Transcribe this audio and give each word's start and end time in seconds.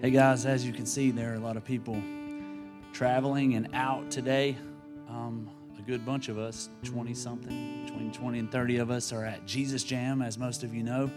Hey 0.00 0.12
guys, 0.12 0.46
as 0.46 0.66
you 0.66 0.72
can 0.72 0.86
see, 0.86 1.10
there 1.10 1.30
are 1.30 1.34
a 1.34 1.40
lot 1.40 1.58
of 1.58 1.64
people 1.66 2.02
traveling 2.94 3.52
and 3.52 3.68
out 3.74 4.10
today. 4.10 4.56
Um, 5.10 5.50
a 5.78 5.82
good 5.82 6.06
bunch 6.06 6.30
of 6.30 6.38
us, 6.38 6.70
20 6.84 7.12
something, 7.12 7.84
between 7.84 8.10
20 8.10 8.38
and 8.38 8.50
30 8.50 8.78
of 8.78 8.90
us, 8.90 9.12
are 9.12 9.26
at 9.26 9.44
Jesus 9.44 9.84
Jam, 9.84 10.22
as 10.22 10.38
most 10.38 10.64
of 10.64 10.74
you 10.74 10.82
know, 10.82 11.10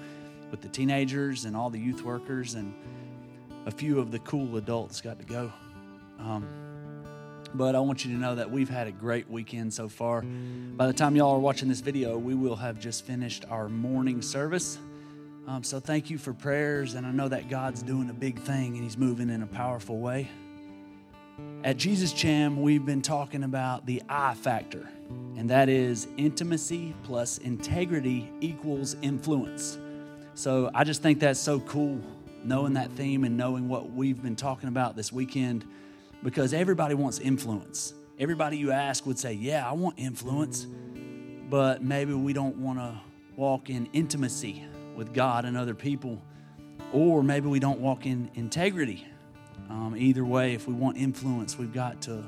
with 0.51 0.59
the 0.59 0.67
teenagers 0.67 1.45
and 1.45 1.55
all 1.55 1.69
the 1.69 1.79
youth 1.79 2.01
workers, 2.01 2.55
and 2.55 2.73
a 3.65 3.71
few 3.71 4.01
of 4.01 4.11
the 4.11 4.19
cool 4.19 4.57
adults 4.57 4.99
got 4.99 5.17
to 5.17 5.25
go. 5.25 5.49
Um, 6.19 6.45
but 7.53 7.75
I 7.75 7.79
want 7.79 8.03
you 8.03 8.11
to 8.11 8.17
know 8.19 8.35
that 8.35 8.51
we've 8.51 8.67
had 8.69 8.87
a 8.87 8.91
great 8.91 9.29
weekend 9.29 9.73
so 9.73 9.87
far. 9.87 10.23
By 10.23 10.87
the 10.87 10.93
time 10.93 11.15
y'all 11.15 11.35
are 11.35 11.39
watching 11.39 11.69
this 11.69 11.79
video, 11.79 12.17
we 12.17 12.35
will 12.35 12.57
have 12.57 12.81
just 12.81 13.05
finished 13.05 13.45
our 13.49 13.69
morning 13.69 14.21
service. 14.21 14.77
Um, 15.45 15.61
so 15.61 15.81
thank 15.81 16.09
you 16.09 16.17
for 16.17 16.33
prayers, 16.33 16.93
and 16.93 17.05
I 17.05 17.11
know 17.11 17.27
that 17.27 17.49
God's 17.49 17.83
doing 17.83 18.09
a 18.09 18.13
big 18.13 18.39
thing 18.39 18.75
and 18.75 18.83
He's 18.83 18.97
moving 18.97 19.29
in 19.29 19.43
a 19.43 19.47
powerful 19.47 19.99
way. 19.99 20.29
At 21.65 21.75
Jesus 21.75 22.13
Jam, 22.13 22.61
we've 22.61 22.85
been 22.85 23.01
talking 23.01 23.43
about 23.43 23.85
the 23.85 24.01
I 24.07 24.35
factor, 24.35 24.87
and 25.35 25.49
that 25.49 25.67
is 25.67 26.07
intimacy 26.15 26.95
plus 27.03 27.39
integrity 27.39 28.31
equals 28.39 28.95
influence. 29.01 29.77
So 30.33 30.71
I 30.73 30.85
just 30.85 31.01
think 31.01 31.19
that's 31.19 31.41
so 31.41 31.59
cool, 31.59 31.99
knowing 32.45 32.73
that 32.73 32.91
theme 32.91 33.25
and 33.25 33.35
knowing 33.35 33.67
what 33.67 33.91
we've 33.91 34.21
been 34.23 34.37
talking 34.37 34.69
about 34.69 34.95
this 34.95 35.11
weekend, 35.11 35.65
because 36.23 36.53
everybody 36.53 36.95
wants 36.95 37.19
influence. 37.19 37.93
Everybody 38.17 38.57
you 38.57 38.71
ask 38.71 39.05
would 39.05 39.19
say, 39.19 39.33
Yeah, 39.33 39.67
I 39.67 39.73
want 39.73 39.95
influence, 39.99 40.65
but 41.49 41.83
maybe 41.83 42.13
we 42.13 42.31
don't 42.31 42.55
want 42.57 42.79
to 42.79 43.01
walk 43.35 43.69
in 43.69 43.89
intimacy 43.91 44.63
with 44.95 45.13
God 45.13 45.45
and 45.45 45.57
other 45.57 45.73
people, 45.73 46.21
or 46.91 47.23
maybe 47.23 47.47
we 47.47 47.59
don't 47.59 47.79
walk 47.79 48.05
in 48.05 48.29
integrity. 48.35 49.07
Um, 49.69 49.95
either 49.97 50.23
way, 50.23 50.53
if 50.53 50.67
we 50.67 50.73
want 50.73 50.97
influence, 50.97 51.57
we've 51.57 51.73
got 51.73 52.01
to, 52.03 52.23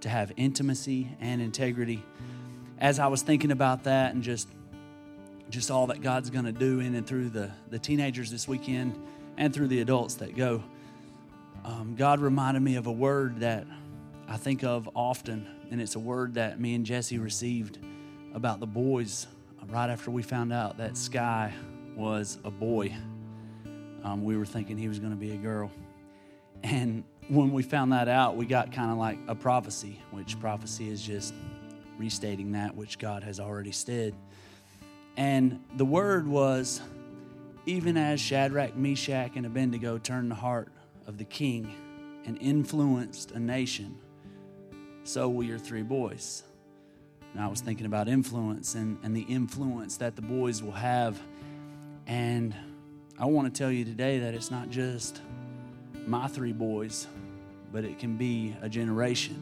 to 0.00 0.08
have 0.08 0.32
intimacy 0.36 1.16
and 1.20 1.42
integrity. 1.42 2.02
As 2.78 2.98
I 2.98 3.08
was 3.08 3.22
thinking 3.22 3.50
about 3.50 3.84
that 3.84 4.14
and 4.14 4.22
just 4.22 4.48
just 5.50 5.70
all 5.70 5.88
that 5.88 6.00
God's 6.00 6.30
going 6.30 6.46
to 6.46 6.52
do 6.52 6.80
in 6.80 6.94
and 6.94 7.06
through 7.06 7.28
the, 7.28 7.50
the 7.68 7.78
teenagers 7.78 8.30
this 8.30 8.48
weekend 8.48 8.98
and 9.36 9.52
through 9.52 9.68
the 9.68 9.82
adults 9.82 10.14
that 10.14 10.34
go, 10.34 10.64
um, 11.62 11.94
God 11.94 12.20
reminded 12.20 12.62
me 12.62 12.76
of 12.76 12.86
a 12.86 12.92
word 12.92 13.40
that 13.40 13.66
I 14.26 14.38
think 14.38 14.64
of 14.64 14.88
often, 14.94 15.46
and 15.70 15.80
it's 15.80 15.94
a 15.94 15.98
word 15.98 16.34
that 16.34 16.58
me 16.58 16.74
and 16.74 16.86
Jesse 16.86 17.18
received 17.18 17.78
about 18.34 18.60
the 18.60 18.66
boys 18.66 19.26
right 19.68 19.90
after 19.90 20.10
we 20.10 20.22
found 20.22 20.52
out 20.54 20.78
that 20.78 20.96
Sky 20.96 21.52
was 22.02 22.38
a 22.44 22.50
boy. 22.50 22.92
Um, 24.02 24.24
we 24.24 24.36
were 24.36 24.44
thinking 24.44 24.76
he 24.76 24.88
was 24.88 24.98
going 24.98 25.12
to 25.12 25.18
be 25.18 25.30
a 25.30 25.36
girl. 25.36 25.70
And 26.64 27.04
when 27.28 27.52
we 27.52 27.62
found 27.62 27.92
that 27.92 28.08
out, 28.08 28.36
we 28.36 28.44
got 28.44 28.72
kind 28.72 28.90
of 28.90 28.98
like 28.98 29.18
a 29.28 29.36
prophecy, 29.36 30.02
which 30.10 30.38
prophecy 30.40 30.90
is 30.90 31.00
just 31.00 31.32
restating 31.98 32.52
that 32.52 32.74
which 32.74 32.98
God 32.98 33.22
has 33.22 33.38
already 33.38 33.70
said. 33.70 34.16
And 35.16 35.60
the 35.76 35.84
word 35.84 36.26
was 36.26 36.80
even 37.66 37.96
as 37.96 38.20
Shadrach, 38.20 38.76
Meshach, 38.76 39.36
and 39.36 39.46
Abednego 39.46 39.96
turned 39.98 40.28
the 40.28 40.34
heart 40.34 40.72
of 41.06 41.18
the 41.18 41.24
king 41.24 41.72
and 42.26 42.36
influenced 42.42 43.30
a 43.30 43.38
nation, 43.38 43.96
so 45.04 45.28
will 45.28 45.44
your 45.44 45.58
three 45.58 45.82
boys. 45.82 46.42
And 47.32 47.40
I 47.40 47.46
was 47.46 47.60
thinking 47.60 47.86
about 47.86 48.08
influence 48.08 48.74
and, 48.74 48.98
and 49.04 49.14
the 49.14 49.22
influence 49.22 49.98
that 49.98 50.16
the 50.16 50.22
boys 50.22 50.64
will 50.64 50.72
have. 50.72 51.20
And 52.06 52.54
I 53.18 53.26
want 53.26 53.52
to 53.52 53.58
tell 53.58 53.70
you 53.70 53.84
today 53.84 54.20
that 54.20 54.34
it's 54.34 54.50
not 54.50 54.70
just 54.70 55.20
my 56.06 56.26
three 56.28 56.52
boys, 56.52 57.06
but 57.72 57.84
it 57.84 57.98
can 57.98 58.16
be 58.16 58.56
a 58.60 58.68
generation. 58.68 59.40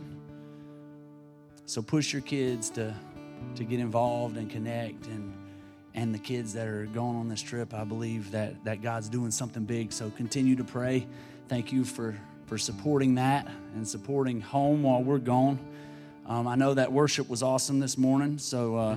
So 1.66 1.82
push 1.82 2.12
your 2.12 2.22
kids 2.22 2.70
to, 2.70 2.94
to 3.54 3.64
get 3.64 3.80
involved 3.80 4.36
and 4.36 4.50
connect 4.50 5.06
and 5.06 5.32
and 5.94 6.14
the 6.14 6.18
kids 6.18 6.52
that 6.52 6.68
are 6.68 6.86
going 6.86 7.16
on 7.16 7.28
this 7.28 7.42
trip, 7.42 7.74
I 7.74 7.84
believe 7.84 8.30
that, 8.30 8.64
that 8.64 8.82
God's 8.82 9.08
doing 9.08 9.30
something 9.30 9.64
big. 9.64 9.92
So 9.92 10.10
continue 10.10 10.56
to 10.56 10.64
pray. 10.64 11.06
Thank 11.48 11.72
you 11.72 11.84
for, 11.84 12.16
for 12.46 12.58
supporting 12.58 13.16
that 13.16 13.48
and 13.74 13.86
supporting 13.86 14.40
home 14.40 14.82
while 14.82 15.02
we're 15.02 15.18
gone. 15.18 15.58
Um, 16.26 16.46
I 16.46 16.54
know 16.54 16.74
that 16.74 16.92
worship 16.92 17.28
was 17.28 17.42
awesome 17.42 17.80
this 17.80 17.98
morning. 17.98 18.38
So 18.38 18.76
uh, 18.76 18.96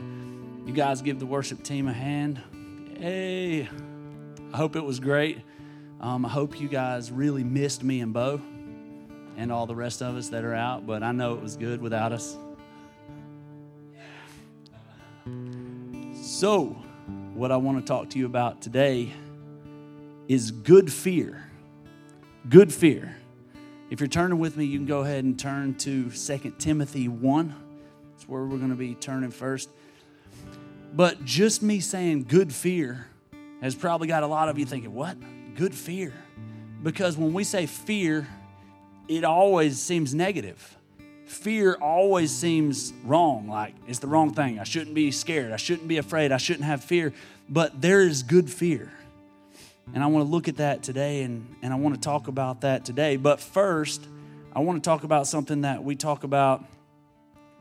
you 0.65 0.73
guys 0.73 1.01
give 1.01 1.19
the 1.19 1.25
worship 1.25 1.63
team 1.63 1.87
a 1.87 1.93
hand. 1.93 2.41
Hey, 2.97 3.67
I 4.53 4.57
hope 4.57 4.75
it 4.75 4.83
was 4.83 4.99
great. 4.99 5.41
Um, 5.99 6.25
I 6.25 6.29
hope 6.29 6.61
you 6.61 6.67
guys 6.67 7.11
really 7.11 7.43
missed 7.43 7.83
me 7.83 8.01
and 8.01 8.13
Bo 8.13 8.39
and 9.35 9.51
all 9.51 9.65
the 9.65 9.75
rest 9.75 10.01
of 10.01 10.15
us 10.15 10.29
that 10.29 10.43
are 10.43 10.53
out, 10.53 10.85
but 10.85 11.01
I 11.01 11.11
know 11.11 11.33
it 11.33 11.41
was 11.41 11.57
good 11.57 11.81
without 11.81 12.11
us. 12.11 12.37
So, 16.21 16.77
what 17.33 17.51
I 17.51 17.57
want 17.57 17.79
to 17.79 17.85
talk 17.85 18.11
to 18.11 18.19
you 18.19 18.27
about 18.27 18.61
today 18.61 19.11
is 20.27 20.51
good 20.51 20.91
fear. 20.91 21.49
Good 22.47 22.71
fear. 22.71 23.17
If 23.89 23.99
you're 24.01 24.07
turning 24.07 24.37
with 24.37 24.55
me, 24.55 24.65
you 24.65 24.77
can 24.77 24.85
go 24.85 25.01
ahead 25.01 25.23
and 25.23 25.37
turn 25.37 25.73
to 25.79 26.11
2 26.11 26.55
Timothy 26.59 27.07
1. 27.07 27.55
That's 28.11 28.29
where 28.29 28.43
we're 28.43 28.57
going 28.57 28.69
to 28.69 28.75
be 28.75 28.93
turning 28.93 29.31
first. 29.31 29.69
But 30.93 31.25
just 31.25 31.63
me 31.63 31.79
saying 31.79 32.25
good 32.25 32.53
fear 32.53 33.07
has 33.61 33.75
probably 33.75 34.07
got 34.07 34.23
a 34.23 34.27
lot 34.27 34.49
of 34.49 34.59
you 34.59 34.65
thinking, 34.65 34.93
what? 34.93 35.17
Good 35.55 35.73
fear. 35.73 36.13
Because 36.81 37.17
when 37.17 37.33
we 37.33 37.43
say 37.43 37.65
fear, 37.65 38.27
it 39.07 39.23
always 39.23 39.81
seems 39.81 40.13
negative 40.13 40.77
fear 41.33 41.75
always 41.81 42.31
seems 42.31 42.93
wrong. 43.03 43.47
Like 43.47 43.73
it's 43.87 43.99
the 43.99 44.07
wrong 44.07 44.33
thing. 44.33 44.59
I 44.59 44.63
shouldn't 44.63 44.95
be 44.95 45.11
scared. 45.11 45.51
I 45.51 45.57
shouldn't 45.57 45.87
be 45.87 45.97
afraid. 45.97 46.31
I 46.31 46.37
shouldn't 46.37 46.65
have 46.65 46.83
fear. 46.83 47.13
But 47.49 47.81
there 47.81 48.01
is 48.01 48.23
good 48.23 48.49
fear. 48.49 48.91
And 49.93 50.01
I 50.01 50.07
want 50.07 50.25
to 50.25 50.31
look 50.31 50.47
at 50.47 50.57
that 50.57 50.81
today 50.81 51.23
and, 51.23 51.45
and 51.61 51.73
I 51.73 51.75
want 51.75 51.95
to 51.95 52.01
talk 52.01 52.27
about 52.27 52.61
that 52.61 52.85
today. 52.85 53.17
But 53.17 53.41
first, 53.41 54.07
I 54.55 54.59
want 54.59 54.81
to 54.81 54.87
talk 54.87 55.03
about 55.03 55.27
something 55.27 55.61
that 55.61 55.83
we 55.83 55.95
talk 55.95 56.23
about 56.23 56.63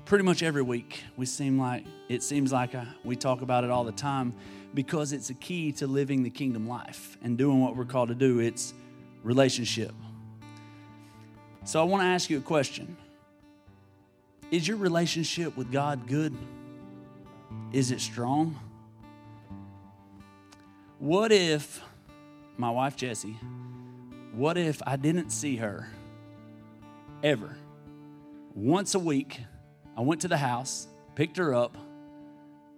pretty 0.05 0.25
much 0.25 0.43
every 0.43 0.63
week. 0.63 1.03
We 1.17 1.27
seem 1.27 1.59
like 1.59 1.85
it 2.09 2.23
seems 2.23 2.53
like 2.53 2.75
a, 2.75 2.95
we 3.05 3.17
talk 3.17 3.43
about 3.43 3.65
it 3.65 3.71
all 3.71 3.85
the 3.85 3.93
time 3.93 4.35
because 4.75 5.13
it's 5.13 5.31
a 5.31 5.35
key 5.35 5.73
to 5.73 5.87
living 5.87 6.23
the 6.23 6.31
kingdom 6.31 6.69
life 6.69 7.17
and 7.23 7.37
doing 7.37 7.61
what 7.61 7.77
we're 7.77 7.85
called 7.85 8.09
to 8.09 8.15
do. 8.15 8.41
It's 8.41 8.75
relationship. 9.23 9.95
So 11.65 11.81
I 11.81 11.85
want 11.85 12.03
to 12.03 12.07
ask 12.07 12.29
you 12.29 12.39
a 12.39 12.43
question. 12.43 12.97
Is 14.51 14.67
your 14.67 14.77
relationship 14.77 15.57
with 15.57 15.71
God 15.71 16.07
good? 16.07 16.37
Is 17.73 17.91
it 17.91 18.01
strong? 18.01 18.59
What 20.99 21.33
if, 21.33 21.83
my 22.59 22.71
wife 22.71 22.97
Jessie, 22.97 23.37
what 24.33 24.57
if 24.57 24.83
I 24.87 24.97
didn't 24.97 25.31
see 25.31 25.57
her 25.57 25.89
ever? 27.23 27.57
Once 28.55 28.95
a 28.95 28.99
week, 28.99 29.41
I 29.97 30.01
went 30.01 30.23
to 30.23 30.29
the 30.29 30.37
house, 30.37 30.87
picked 31.15 31.37
her 31.37 31.55
up, 31.55 31.77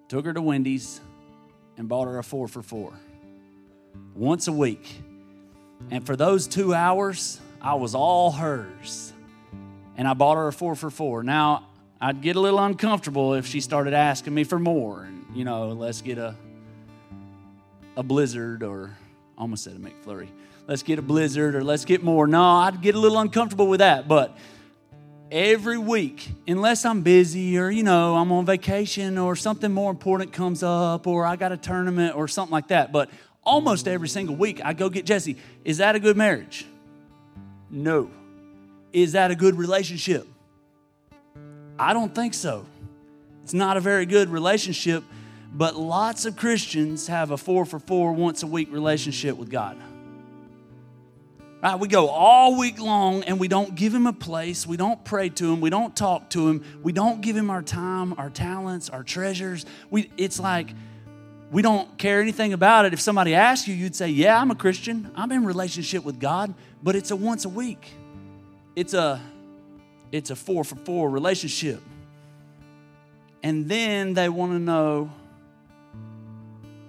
took 0.08 0.24
her 0.26 0.32
to 0.32 0.42
Wendy's, 0.42 1.00
and 1.76 1.88
bought 1.88 2.06
her 2.06 2.18
a 2.18 2.24
four 2.24 2.48
for 2.48 2.62
four. 2.62 2.92
Once 4.14 4.48
a 4.48 4.52
week. 4.52 5.02
And 5.90 6.04
for 6.06 6.16
those 6.16 6.46
two 6.46 6.74
hours, 6.74 7.40
I 7.60 7.74
was 7.74 7.94
all 7.94 8.30
hers 8.30 9.12
and 9.96 10.08
I 10.08 10.14
bought 10.14 10.36
her 10.36 10.48
a 10.48 10.52
four 10.52 10.74
for 10.74 10.90
four. 10.90 11.22
Now, 11.22 11.68
I'd 12.00 12.20
get 12.20 12.36
a 12.36 12.40
little 12.40 12.58
uncomfortable 12.58 13.34
if 13.34 13.46
she 13.46 13.60
started 13.60 13.94
asking 13.94 14.34
me 14.34 14.44
for 14.44 14.58
more. 14.58 15.04
And, 15.04 15.24
you 15.34 15.44
know, 15.44 15.68
let's 15.68 16.02
get 16.02 16.18
a, 16.18 16.34
a 17.96 18.02
blizzard 18.02 18.62
or 18.62 18.96
almost 19.38 19.64
said 19.64 19.74
a 19.74 19.78
McFlurry. 19.78 20.28
Let's 20.66 20.82
get 20.82 20.98
a 20.98 21.02
blizzard 21.02 21.54
or 21.54 21.62
let's 21.62 21.84
get 21.84 22.02
more. 22.02 22.26
No, 22.26 22.42
I'd 22.42 22.80
get 22.80 22.94
a 22.94 22.98
little 22.98 23.18
uncomfortable 23.18 23.66
with 23.66 23.80
that. 23.80 24.08
But 24.08 24.36
every 25.30 25.78
week, 25.78 26.28
unless 26.46 26.84
I'm 26.84 27.02
busy 27.02 27.58
or, 27.58 27.70
you 27.70 27.82
know, 27.82 28.16
I'm 28.16 28.30
on 28.32 28.46
vacation 28.46 29.18
or 29.18 29.36
something 29.36 29.72
more 29.72 29.90
important 29.90 30.32
comes 30.32 30.62
up 30.62 31.06
or 31.06 31.26
I 31.26 31.36
got 31.36 31.52
a 31.52 31.56
tournament 31.56 32.16
or 32.16 32.28
something 32.28 32.52
like 32.52 32.68
that. 32.68 32.92
But 32.92 33.10
almost 33.42 33.88
every 33.88 34.08
single 34.08 34.36
week, 34.36 34.60
I 34.64 34.72
go 34.72 34.88
get 34.88 35.06
Jesse. 35.06 35.36
Is 35.64 35.78
that 35.78 35.94
a 35.94 36.00
good 36.00 36.16
marriage? 36.16 36.66
No. 37.70 38.10
Is 38.92 39.12
that 39.12 39.30
a 39.30 39.34
good 39.34 39.56
relationship? 39.56 40.26
I 41.78 41.92
don't 41.92 42.14
think 42.14 42.34
so. 42.34 42.66
It's 43.42 43.54
not 43.54 43.76
a 43.76 43.80
very 43.80 44.06
good 44.06 44.28
relationship, 44.30 45.04
but 45.52 45.76
lots 45.76 46.24
of 46.24 46.36
Christians 46.36 47.08
have 47.08 47.30
a 47.30 47.36
four 47.36 47.64
for 47.64 47.78
four 47.78 48.12
once 48.12 48.42
a 48.42 48.46
week 48.46 48.72
relationship 48.72 49.36
with 49.36 49.50
God. 49.50 49.76
Right, 51.64 51.80
we 51.80 51.88
go 51.88 52.08
all 52.10 52.58
week 52.58 52.78
long 52.78 53.24
and 53.24 53.40
we 53.40 53.48
don't 53.48 53.74
give 53.74 53.94
him 53.94 54.06
a 54.06 54.12
place. 54.12 54.66
We 54.66 54.76
don't 54.76 55.02
pray 55.02 55.30
to 55.30 55.50
him. 55.50 55.62
We 55.62 55.70
don't 55.70 55.96
talk 55.96 56.28
to 56.30 56.46
him. 56.46 56.62
We 56.82 56.92
don't 56.92 57.22
give 57.22 57.34
him 57.34 57.48
our 57.48 57.62
time, 57.62 58.12
our 58.18 58.28
talents, 58.28 58.90
our 58.90 59.02
treasures. 59.02 59.64
We, 59.88 60.10
it's 60.18 60.38
like 60.38 60.68
we 61.50 61.62
don't 61.62 61.96
care 61.96 62.20
anything 62.20 62.52
about 62.52 62.84
it. 62.84 62.92
If 62.92 63.00
somebody 63.00 63.34
asks 63.34 63.66
you, 63.66 63.74
you'd 63.74 63.96
say, 63.96 64.08
Yeah, 64.08 64.38
I'm 64.38 64.50
a 64.50 64.54
Christian. 64.54 65.10
I'm 65.14 65.32
in 65.32 65.46
relationship 65.46 66.04
with 66.04 66.20
God, 66.20 66.52
but 66.82 66.96
it's 66.96 67.10
a 67.10 67.16
once 67.16 67.46
a 67.46 67.48
week. 67.48 67.92
It's 68.76 68.92
a 68.92 69.22
it's 70.12 70.28
a 70.28 70.36
four 70.36 70.64
for 70.64 70.76
four 70.76 71.08
relationship. 71.08 71.80
And 73.42 73.70
then 73.70 74.12
they 74.12 74.28
want 74.28 74.52
to 74.52 74.58
know 74.58 75.10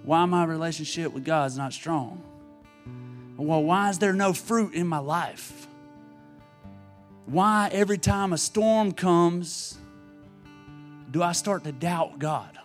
why 0.04 0.26
my 0.26 0.44
relationship 0.44 1.14
with 1.14 1.24
God 1.24 1.46
is 1.46 1.56
not 1.56 1.72
strong. 1.72 2.22
Well, 3.36 3.62
why 3.62 3.90
is 3.90 3.98
there 3.98 4.12
no 4.12 4.32
fruit 4.32 4.74
in 4.74 4.86
my 4.86 4.98
life? 4.98 5.66
Why 7.26 7.68
every 7.72 7.98
time 7.98 8.32
a 8.32 8.38
storm 8.38 8.92
comes 8.92 9.78
do 11.10 11.22
I 11.22 11.32
start 11.32 11.64
to 11.64 11.72
doubt 11.72 12.18
God? 12.18 12.58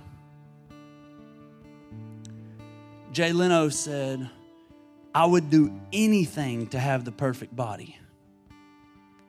Jay 3.12 3.34
Leno 3.34 3.70
said, 3.70 4.30
I 5.14 5.26
would 5.26 5.50
do 5.50 5.78
anything 5.92 6.68
to 6.68 6.80
have 6.80 7.06
the 7.06 7.12
perfect 7.12 7.56
body. 7.56 7.98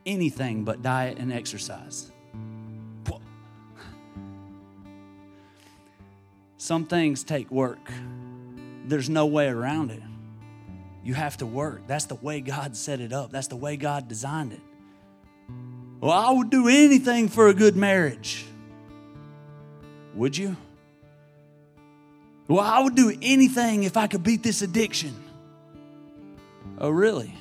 Anything 0.06 0.64
but 0.64 0.82
diet 0.82 1.18
and 1.18 1.32
exercise. 1.32 2.10
Some 6.56 6.86
things 6.86 7.24
take 7.24 7.50
work. 7.50 7.90
There's 8.86 9.10
no 9.10 9.26
way 9.26 9.48
around 9.48 9.90
it. 9.90 10.02
You 11.04 11.14
have 11.14 11.36
to 11.38 11.46
work. 11.46 11.82
That's 11.86 12.04
the 12.04 12.14
way 12.14 12.40
God 12.40 12.76
set 12.76 13.00
it 13.00 13.12
up, 13.12 13.30
that's 13.30 13.48
the 13.48 13.56
way 13.56 13.76
God 13.76 14.08
designed 14.08 14.52
it. 14.52 14.60
Well, 16.00 16.12
I 16.12 16.32
would 16.32 16.50
do 16.50 16.68
anything 16.68 17.28
for 17.28 17.48
a 17.48 17.54
good 17.54 17.76
marriage. 17.76 18.44
Would 20.14 20.36
you? 20.36 20.56
Well, 22.48 22.60
I 22.60 22.80
would 22.80 22.96
do 22.96 23.16
anything 23.22 23.84
if 23.84 23.96
I 23.96 24.08
could 24.08 24.22
beat 24.22 24.42
this 24.42 24.62
addiction. 24.62 25.14
Oh, 26.78 26.90
really? 26.90 27.34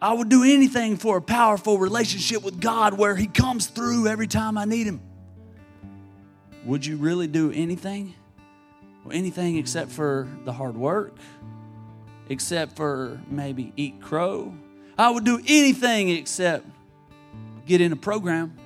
I 0.00 0.12
would 0.12 0.28
do 0.28 0.44
anything 0.44 0.96
for 0.96 1.16
a 1.16 1.22
powerful 1.22 1.78
relationship 1.78 2.42
with 2.44 2.60
God 2.60 2.94
where 2.94 3.16
He 3.16 3.26
comes 3.26 3.66
through 3.66 4.06
every 4.06 4.28
time 4.28 4.56
I 4.56 4.64
need 4.64 4.86
Him. 4.86 5.00
Would 6.64 6.86
you 6.86 6.96
really 6.96 7.26
do 7.26 7.50
anything? 7.50 8.14
Well, 9.04 9.16
anything 9.16 9.56
except 9.56 9.90
for 9.90 10.28
the 10.44 10.52
hard 10.52 10.76
work, 10.76 11.16
except 12.28 12.76
for 12.76 13.20
maybe 13.28 13.72
eat 13.76 14.00
crow. 14.00 14.54
I 14.98 15.10
would 15.10 15.24
do 15.24 15.40
anything 15.46 16.08
except 16.10 16.66
get 17.66 17.80
in 17.80 17.92
a 17.92 17.96
program. 17.96 18.56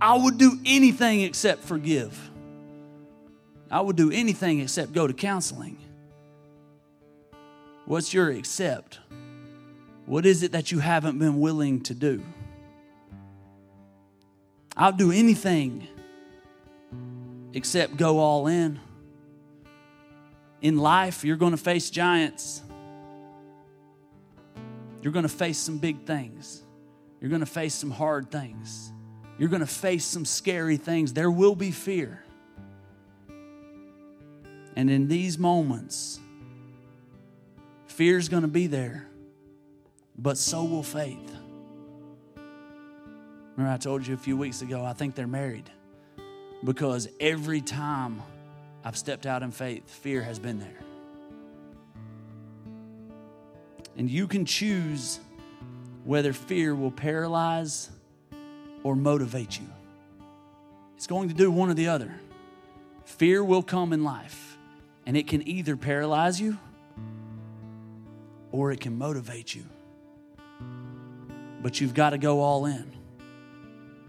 I 0.00 0.16
would 0.16 0.38
do 0.38 0.58
anything 0.64 1.20
except 1.20 1.64
forgive. 1.64 2.30
I 3.70 3.80
would 3.80 3.96
do 3.96 4.10
anything 4.10 4.60
except 4.60 4.92
go 4.92 5.06
to 5.06 5.14
counseling. 5.14 5.78
What's 7.86 8.12
your 8.12 8.30
accept? 8.30 9.00
What 10.06 10.26
is 10.26 10.42
it 10.42 10.52
that 10.52 10.72
you 10.72 10.78
haven't 10.78 11.18
been 11.18 11.40
willing 11.40 11.80
to 11.82 11.94
do? 11.94 12.22
I'll 14.76 14.92
do 14.92 15.12
anything 15.12 15.86
except 17.52 17.96
go 17.96 18.18
all 18.18 18.46
in. 18.46 18.80
In 20.62 20.78
life, 20.78 21.24
you're 21.24 21.36
going 21.36 21.50
to 21.50 21.58
face 21.58 21.90
giants. 21.90 22.62
You're 25.02 25.12
going 25.12 25.24
to 25.24 25.28
face 25.28 25.58
some 25.58 25.78
big 25.78 26.04
things. 26.04 26.62
You're 27.20 27.30
going 27.30 27.40
to 27.40 27.46
face 27.46 27.74
some 27.74 27.90
hard 27.90 28.30
things. 28.30 28.92
You're 29.38 29.48
going 29.48 29.60
to 29.60 29.66
face 29.66 30.04
some 30.04 30.24
scary 30.24 30.76
things. 30.76 31.12
There 31.12 31.30
will 31.30 31.56
be 31.56 31.72
fear. 31.72 32.24
And 34.76 34.88
in 34.88 35.08
these 35.08 35.36
moments, 35.36 36.20
fear 37.86 38.16
is 38.16 38.28
going 38.28 38.42
to 38.42 38.48
be 38.48 38.68
there, 38.68 39.08
but 40.16 40.38
so 40.38 40.64
will 40.64 40.84
faith. 40.84 41.36
Remember, 43.56 43.74
I 43.74 43.76
told 43.76 44.06
you 44.06 44.14
a 44.14 44.18
few 44.18 44.36
weeks 44.36 44.62
ago, 44.62 44.84
I 44.84 44.92
think 44.92 45.14
they're 45.16 45.26
married 45.26 45.68
because 46.64 47.08
every 47.20 47.60
time 47.60 48.22
I've 48.84 48.96
stepped 48.96 49.26
out 49.26 49.42
in 49.42 49.50
faith, 49.50 49.88
fear 49.88 50.22
has 50.22 50.38
been 50.38 50.58
there. 50.58 50.78
And 53.96 54.10
you 54.10 54.26
can 54.26 54.44
choose 54.44 55.20
whether 56.04 56.32
fear 56.32 56.74
will 56.74 56.90
paralyze 56.90 57.90
or 58.82 58.96
motivate 58.96 59.58
you. 59.58 59.66
It's 60.96 61.06
going 61.06 61.28
to 61.28 61.34
do 61.34 61.50
one 61.50 61.70
or 61.70 61.74
the 61.74 61.88
other. 61.88 62.14
Fear 63.04 63.44
will 63.44 63.62
come 63.62 63.92
in 63.92 64.04
life. 64.04 64.56
And 65.04 65.16
it 65.16 65.26
can 65.26 65.46
either 65.46 65.76
paralyze 65.76 66.40
you 66.40 66.58
or 68.52 68.70
it 68.70 68.80
can 68.80 68.96
motivate 68.96 69.54
you. 69.54 69.64
But 71.60 71.80
you've 71.80 71.94
got 71.94 72.10
to 72.10 72.18
go 72.18 72.40
all 72.40 72.66
in. 72.66 73.01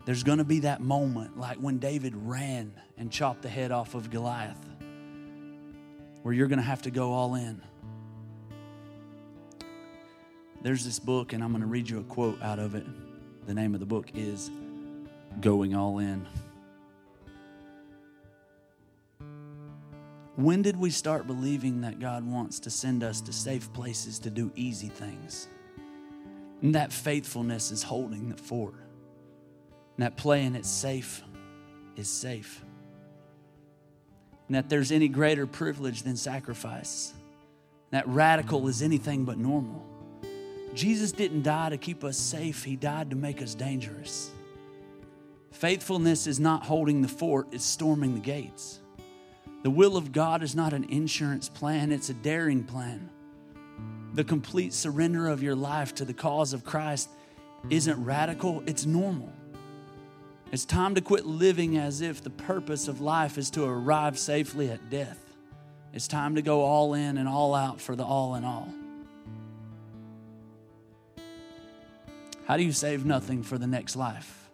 There's 0.06 0.24
going 0.24 0.40
to 0.40 0.44
be 0.44 0.60
that 0.60 0.82
moment, 0.82 1.40
like 1.40 1.58
when 1.58 1.78
David 1.78 2.14
ran 2.16 2.74
and 2.98 3.10
chopped 3.10 3.42
the 3.42 3.50
head 3.50 3.72
off 3.72 3.96
of 3.96 4.10
Goliath, 4.10 4.60
where 6.24 6.34
you're 6.34 6.48
going 6.48 6.60
to 6.60 6.64
have 6.64 6.82
to 6.84 6.92
go 6.92 7.14
all 7.14 7.36
in. 7.36 7.62
There's 10.62 10.84
this 10.84 11.00
book, 11.00 11.34
and 11.34 11.44
I'm 11.44 11.52
going 11.52 11.62
to 11.62 11.68
read 11.68 11.90
you 11.90 12.00
a 12.00 12.04
quote 12.04 12.42
out 12.42 12.60
of 12.60 12.76
it. 12.76 12.86
The 13.46 13.54
name 13.54 13.74
of 13.74 13.80
the 13.80 13.86
book 13.86 14.10
is 14.14 14.50
Going 15.42 15.76
All 15.76 16.00
In. 16.00 16.26
When 20.36 20.62
did 20.62 20.78
we 20.78 20.90
start 20.90 21.28
believing 21.28 21.82
that 21.82 22.00
God 22.00 22.26
wants 22.26 22.60
to 22.62 22.70
send 22.70 23.04
us 23.04 23.22
to 23.22 23.34
safe 23.34 23.72
places 23.74 24.20
to 24.20 24.30
do 24.30 24.52
easy 24.56 24.88
things? 24.88 25.48
And 26.62 26.74
that 26.76 26.92
faithfulness 26.92 27.72
is 27.72 27.84
holding 27.84 28.30
the 28.30 28.38
fort. 28.38 28.74
And 29.98 30.06
that 30.06 30.18
playing 30.18 30.56
it 30.56 30.66
safe 30.66 31.24
is 31.96 32.08
safe. 32.08 32.64
And 34.48 34.56
that 34.56 34.70
there's 34.70 34.92
any 34.92 35.08
greater 35.08 35.48
privilege 35.48 36.04
than 36.04 36.18
sacrifice. 36.18 37.14
And 37.92 38.00
That 38.00 38.08
radical 38.08 38.68
is 38.68 38.82
anything 38.82 39.26
but 39.26 39.38
normal. 39.38 39.86
Jesus 40.74 41.12
didn't 41.12 41.44
die 41.44 41.70
to 41.70 41.78
keep 41.78 42.04
us 42.04 42.18
safe, 42.18 42.64
He 42.64 42.76
died 42.76 43.12
to 43.12 43.16
make 43.16 43.42
us 43.42 43.54
dangerous. 43.54 44.32
Faithfulness 45.52 46.26
is 46.26 46.40
not 46.40 46.66
holding 46.66 47.02
the 47.02 47.08
fort, 47.08 47.48
it's 47.52 47.64
storming 47.64 48.16
the 48.16 48.20
gates. 48.20 48.80
The 49.62 49.70
will 49.70 49.96
of 49.96 50.12
God 50.12 50.44
is 50.44 50.56
not 50.56 50.74
an 50.74 50.86
insurance 50.86 51.48
plan, 51.48 51.92
it's 51.92 52.10
a 52.10 52.14
daring 52.14 52.64
plan. 52.64 53.10
The 54.14 54.24
complete 54.24 54.74
surrender 54.74 55.28
of 55.28 55.42
your 55.42 55.56
life 55.56 55.96
to 55.96 56.06
the 56.06 56.14
cause 56.14 56.54
of 56.54 56.66
Christ 56.66 57.10
isn't 57.70 58.04
radical, 58.04 58.64
it's 58.66 58.86
normal. 58.86 59.32
It's 60.54 60.66
time 60.66 60.94
to 60.94 61.02
quit 61.02 61.26
living 61.26 61.80
as 61.80 62.02
if 62.02 62.22
the 62.22 62.30
purpose 62.30 62.88
of 62.88 63.02
life 63.02 63.40
is 63.40 63.50
to 63.52 63.64
arrive 63.64 64.20
safely 64.20 64.70
at 64.70 64.92
death. 64.92 65.18
It's 65.94 66.08
time 66.08 66.36
to 66.36 66.44
go 66.44 66.62
all 66.62 66.94
in 66.94 67.18
and 67.18 67.28
all 67.28 67.56
out 67.56 67.82
for 67.82 67.96
the 67.96 68.06
all 68.06 68.36
in 68.36 68.46
all. 68.46 68.72
How 72.46 72.56
do 72.56 72.62
you 72.62 72.72
save 72.72 73.04
nothing 73.04 73.42
for 73.42 73.58
the 73.58 73.66
next 73.66 73.96
life? 73.96 74.48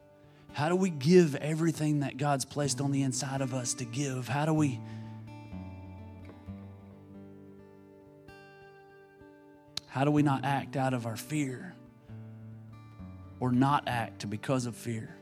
How 0.53 0.69
do 0.69 0.75
we 0.77 0.89
give 0.89 1.35
everything 1.35 1.99
that 1.99 2.15
God's 2.15 2.45
placed 2.45 2.79
on 2.79 2.91
the 2.91 3.01
inside 3.01 3.41
of 3.41 3.53
us 3.53 3.73
to 3.73 3.83
give? 3.83 4.29
How 4.29 4.45
do 4.45 4.53
we 4.53 4.79
How 9.87 10.05
do 10.05 10.11
we 10.11 10.23
not 10.23 10.45
act 10.45 10.77
out 10.77 10.93
of 10.93 11.05
our 11.05 11.17
fear 11.17 11.75
or 13.41 13.51
not 13.51 13.89
act 13.89 14.29
because 14.29 14.65
of 14.65 14.77
fear? 14.77 15.13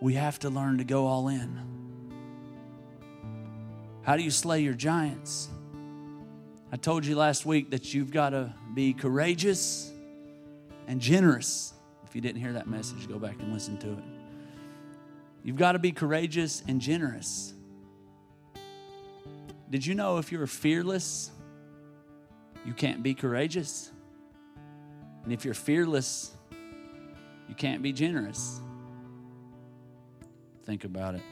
We 0.00 0.14
have 0.14 0.38
to 0.40 0.50
learn 0.50 0.78
to 0.78 0.84
go 0.84 1.06
all 1.06 1.28
in. 1.28 1.58
How 4.02 4.16
do 4.16 4.22
you 4.22 4.30
slay 4.30 4.60
your 4.60 4.74
giants? 4.74 5.48
I 6.70 6.76
told 6.76 7.06
you 7.06 7.16
last 7.16 7.46
week 7.46 7.70
that 7.70 7.94
you've 7.94 8.10
got 8.10 8.30
to 8.30 8.54
be 8.74 8.92
courageous 8.92 9.90
and 10.86 11.00
generous. 11.00 11.72
If 12.06 12.14
you 12.14 12.20
didn't 12.20 12.40
hear 12.40 12.52
that 12.52 12.68
message, 12.68 13.08
go 13.08 13.18
back 13.18 13.36
and 13.40 13.52
listen 13.52 13.78
to 13.78 13.92
it. 13.92 14.04
You've 15.42 15.56
got 15.56 15.72
to 15.72 15.78
be 15.78 15.92
courageous 15.92 16.62
and 16.68 16.80
generous. 16.80 17.54
Did 19.70 19.84
you 19.84 19.94
know 19.94 20.18
if 20.18 20.30
you're 20.30 20.46
fearless, 20.46 21.30
you 22.64 22.72
can't 22.72 23.02
be 23.02 23.14
courageous. 23.14 23.90
And 25.24 25.32
if 25.32 25.44
you're 25.44 25.54
fearless, 25.54 26.32
you 27.48 27.54
can't 27.54 27.82
be 27.82 27.92
generous. 27.92 28.60
Think 30.66 30.84
about 30.84 31.14
it. 31.14 31.22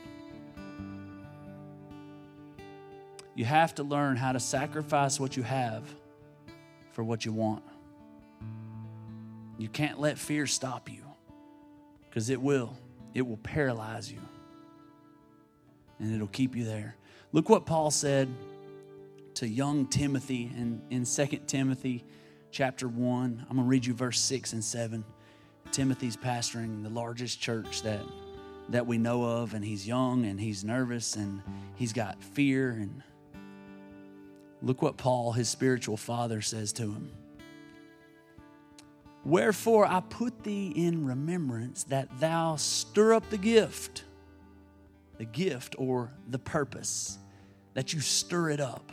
You 3.34 3.44
have 3.44 3.74
to 3.74 3.82
learn 3.82 4.16
how 4.16 4.32
to 4.32 4.40
sacrifice 4.40 5.18
what 5.18 5.36
you 5.36 5.42
have 5.42 5.82
for 6.92 7.02
what 7.02 7.24
you 7.24 7.32
want. 7.32 7.64
You 9.58 9.68
can't 9.68 10.00
let 10.00 10.18
fear 10.18 10.46
stop 10.46 10.88
you 10.88 11.02
because 12.08 12.30
it 12.30 12.40
will. 12.40 12.76
It 13.12 13.22
will 13.22 13.36
paralyze 13.38 14.10
you 14.10 14.20
and 15.98 16.14
it'll 16.14 16.26
keep 16.28 16.54
you 16.54 16.64
there. 16.64 16.96
Look 17.32 17.48
what 17.48 17.66
Paul 17.66 17.90
said 17.90 18.28
to 19.34 19.48
young 19.48 19.86
Timothy 19.86 20.50
in, 20.56 20.80
in 20.90 21.04
2 21.04 21.40
Timothy 21.46 22.04
chapter 22.52 22.86
1. 22.86 23.46
I'm 23.48 23.56
going 23.56 23.66
to 23.66 23.68
read 23.68 23.84
you 23.84 23.94
verse 23.94 24.20
6 24.20 24.52
and 24.52 24.62
7. 24.62 25.04
Timothy's 25.72 26.16
pastoring 26.16 26.84
the 26.84 26.88
largest 26.88 27.40
church 27.40 27.82
that, 27.82 28.00
that 28.70 28.86
we 28.86 28.98
know 28.98 29.24
of, 29.24 29.54
and 29.54 29.64
he's 29.64 29.86
young 29.86 30.24
and 30.24 30.40
he's 30.40 30.64
nervous 30.64 31.16
and 31.16 31.42
he's 31.76 31.92
got 31.92 32.22
fear. 32.22 32.70
And 32.70 33.02
look 34.62 34.82
what 34.82 34.96
Paul, 34.96 35.32
his 35.32 35.48
spiritual 35.48 35.96
father, 35.96 36.40
says 36.40 36.72
to 36.74 36.82
him. 36.82 37.10
Wherefore 39.24 39.86
I 39.86 40.00
put 40.00 40.44
thee 40.44 40.72
in 40.74 41.06
remembrance 41.06 41.84
that 41.84 42.20
thou 42.20 42.56
stir 42.56 43.14
up 43.14 43.30
the 43.30 43.38
gift, 43.38 44.04
the 45.18 45.24
gift 45.24 45.74
or 45.78 46.10
the 46.28 46.38
purpose, 46.38 47.18
that 47.72 47.92
you 47.92 48.00
stir 48.00 48.50
it 48.50 48.60
up 48.60 48.92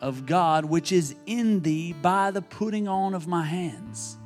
of 0.00 0.26
God 0.26 0.64
which 0.64 0.92
is 0.92 1.14
in 1.26 1.60
thee 1.60 1.92
by 1.92 2.30
the 2.30 2.42
putting 2.42 2.88
on 2.88 3.14
of 3.14 3.26
my 3.26 3.44
hands. 3.44 4.16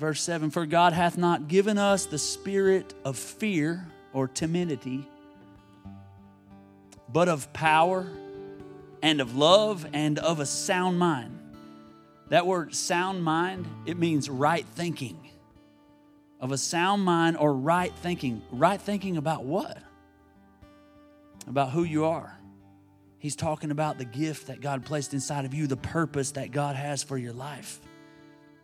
Verse 0.00 0.22
7 0.22 0.48
For 0.50 0.64
God 0.64 0.94
hath 0.94 1.18
not 1.18 1.46
given 1.46 1.76
us 1.76 2.06
the 2.06 2.16
spirit 2.16 2.94
of 3.04 3.18
fear 3.18 3.86
or 4.14 4.28
timidity, 4.28 5.06
but 7.12 7.28
of 7.28 7.52
power 7.52 8.10
and 9.02 9.20
of 9.20 9.36
love 9.36 9.86
and 9.92 10.18
of 10.18 10.40
a 10.40 10.46
sound 10.46 10.98
mind. 10.98 11.38
That 12.30 12.46
word 12.46 12.74
sound 12.74 13.22
mind, 13.22 13.66
it 13.84 13.98
means 13.98 14.30
right 14.30 14.64
thinking. 14.74 15.18
Of 16.40 16.50
a 16.50 16.56
sound 16.56 17.02
mind 17.02 17.36
or 17.36 17.52
right 17.52 17.92
thinking. 17.96 18.40
Right 18.50 18.80
thinking 18.80 19.18
about 19.18 19.44
what? 19.44 19.76
About 21.46 21.72
who 21.72 21.84
you 21.84 22.06
are. 22.06 22.38
He's 23.18 23.36
talking 23.36 23.70
about 23.70 23.98
the 23.98 24.06
gift 24.06 24.46
that 24.46 24.62
God 24.62 24.86
placed 24.86 25.12
inside 25.12 25.44
of 25.44 25.52
you, 25.52 25.66
the 25.66 25.76
purpose 25.76 26.30
that 26.32 26.52
God 26.52 26.74
has 26.74 27.02
for 27.02 27.18
your 27.18 27.34
life, 27.34 27.80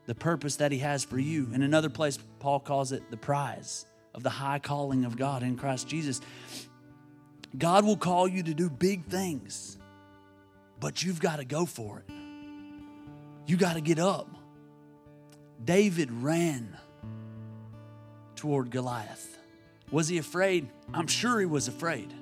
the 0.06 0.14
purpose 0.14 0.56
that 0.56 0.72
He 0.72 0.78
has 0.78 1.04
for 1.04 1.18
you. 1.18 1.48
In 1.52 1.62
another 1.62 1.90
place, 1.90 2.18
Paul 2.38 2.60
calls 2.60 2.92
it 2.92 3.10
the 3.10 3.16
prize 3.16 3.86
of 4.14 4.22
the 4.22 4.30
high 4.30 4.58
calling 4.58 5.04
of 5.04 5.16
God 5.16 5.42
in 5.42 5.56
Christ 5.56 5.88
Jesus. 5.88 6.20
God 7.56 7.84
will 7.84 7.96
call 7.96 8.26
you 8.26 8.42
to 8.42 8.54
do 8.54 8.70
big 8.70 9.06
things, 9.06 9.78
but 10.80 11.02
you've 11.02 11.20
got 11.20 11.36
to 11.36 11.44
go 11.44 11.66
for 11.66 11.98
it. 12.06 12.12
You 13.46 13.56
got 13.56 13.75
to 13.75 13.80
get 13.80 13.98
up. 13.98 14.28
David 15.64 16.10
ran 16.10 16.76
toward 18.34 18.70
Goliath. 18.70 19.38
Was 19.90 20.08
he 20.08 20.18
afraid? 20.18 20.68
I'm 20.92 21.06
sure 21.06 21.40
he 21.40 21.46
was 21.46 21.68
afraid. 21.68 22.12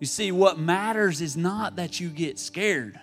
You 0.00 0.06
see, 0.06 0.30
what 0.30 0.58
matters 0.58 1.20
is 1.20 1.36
not 1.36 1.76
that 1.76 1.98
you 1.98 2.08
get 2.08 2.38
scared 2.38 2.98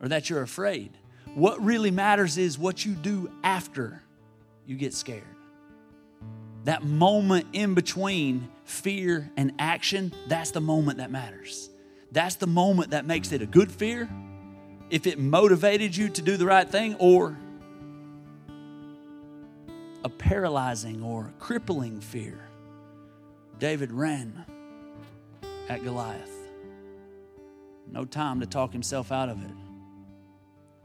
or 0.00 0.08
that 0.08 0.28
you're 0.28 0.42
afraid. 0.42 0.96
What 1.34 1.62
really 1.64 1.90
matters 1.90 2.38
is 2.38 2.58
what 2.58 2.84
you 2.84 2.92
do 2.92 3.30
after 3.42 4.00
you 4.66 4.76
get 4.76 4.94
scared. 4.94 5.24
That 6.64 6.84
moment 6.84 7.46
in 7.52 7.74
between 7.74 8.48
fear 8.64 9.30
and 9.36 9.52
action, 9.58 10.14
that's 10.28 10.52
the 10.52 10.60
moment 10.60 10.98
that 10.98 11.10
matters. 11.10 11.68
That's 12.12 12.36
the 12.36 12.46
moment 12.46 12.90
that 12.90 13.04
makes 13.04 13.32
it 13.32 13.42
a 13.42 13.46
good 13.46 13.70
fear 13.70 14.08
if 14.90 15.06
it 15.06 15.18
motivated 15.18 15.96
you 15.96 16.08
to 16.10 16.22
do 16.22 16.36
the 16.36 16.46
right 16.46 16.68
thing 16.68 16.94
or 17.00 17.36
a 20.04 20.08
paralyzing 20.08 21.02
or 21.02 21.32
crippling 21.40 22.00
fear. 22.00 22.38
David 23.58 23.90
ran 23.90 24.44
at 25.68 25.82
Goliath. 25.82 26.30
No 27.90 28.04
time 28.04 28.40
to 28.40 28.46
talk 28.46 28.72
himself 28.72 29.10
out 29.10 29.28
of 29.28 29.42
it. 29.42 29.63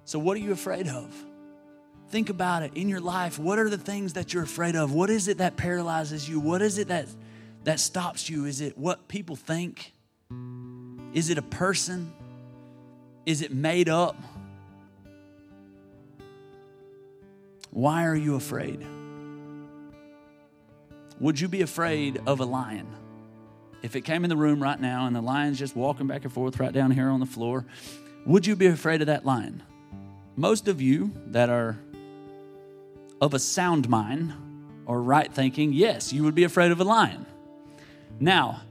So, 0.10 0.18
what 0.18 0.36
are 0.38 0.40
you 0.40 0.52
afraid 0.54 0.88
of? 0.88 1.14
Think 2.08 2.32
about 2.32 2.64
it 2.64 2.72
in 2.74 2.90
your 2.90 3.00
life. 3.00 3.38
What 3.38 3.60
are 3.60 3.70
the 3.70 3.78
things 3.78 4.14
that 4.14 4.34
you're 4.34 4.42
afraid 4.42 4.76
of? 4.76 4.92
What 4.92 5.12
is 5.12 5.28
it 5.28 5.38
that 5.38 5.56
paralyzes 5.56 6.28
you? 6.28 6.40
What 6.40 6.64
is 6.64 6.80
it 6.80 6.88
that, 6.88 7.06
that 7.66 7.80
stops 7.80 8.28
you? 8.28 8.46
Is 8.46 8.60
it 8.60 8.76
what 8.76 9.08
people 9.08 9.36
think? 9.36 9.94
Is 11.14 11.30
it 11.30 11.38
a 11.38 11.44
person? 11.44 12.12
Is 13.28 13.44
it 13.44 13.54
made 13.54 13.88
up? 13.88 14.16
Why 17.70 18.06
are 18.06 18.16
you 18.16 18.34
afraid? 18.34 18.84
Would 21.20 21.40
you 21.40 21.48
be 21.48 21.62
afraid 21.62 22.20
of 22.26 22.40
a 22.40 22.46
lion? 22.46 22.88
If 23.84 23.96
it 23.96 24.02
came 24.02 24.24
in 24.24 24.32
the 24.32 24.38
room 24.38 24.60
right 24.60 24.82
now 24.82 25.06
and 25.06 25.16
the 25.16 25.22
lion's 25.22 25.60
just 25.60 25.76
walking 25.76 26.08
back 26.08 26.24
and 26.24 26.34
forth 26.34 26.60
right 26.60 26.74
down 26.74 26.90
here 26.90 27.10
on 27.10 27.20
the 27.20 27.28
floor, 27.28 27.64
would 28.26 28.48
you 28.48 28.56
be 28.56 28.66
afraid 28.66 29.02
of 29.02 29.06
that 29.06 29.24
lion? 29.24 29.62
Most 30.40 30.70
of 30.70 30.82
you 30.82 31.12
that 31.32 31.50
are 31.50 31.78
of 33.20 33.34
a 33.34 33.40
sound 33.40 33.90
mind 33.90 34.34
or 34.86 35.04
right 35.04 35.30
thinking, 35.30 35.74
yes, 35.74 36.14
you 36.14 36.24
would 36.24 36.34
be 36.34 36.46
afraid 36.46 36.72
of 36.72 36.80
a 36.80 36.86
lion. 36.86 37.26
Now, 38.22 38.62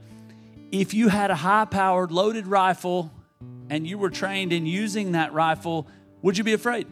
if 0.71 0.95
you 0.95 1.09
had 1.09 1.29
a 1.29 1.35
high 1.35 1.65
powered 1.65 2.09
loaded 2.09 2.47
rifle 2.47 3.11
and 3.69 3.85
you 3.85 3.99
were 3.99 4.09
trained 4.09 4.51
in 4.51 4.65
using 4.65 5.11
that 5.11 5.31
rifle, 5.31 5.85
would 6.23 6.39
you 6.39 6.43
be 6.43 6.53
afraid? 6.53 6.87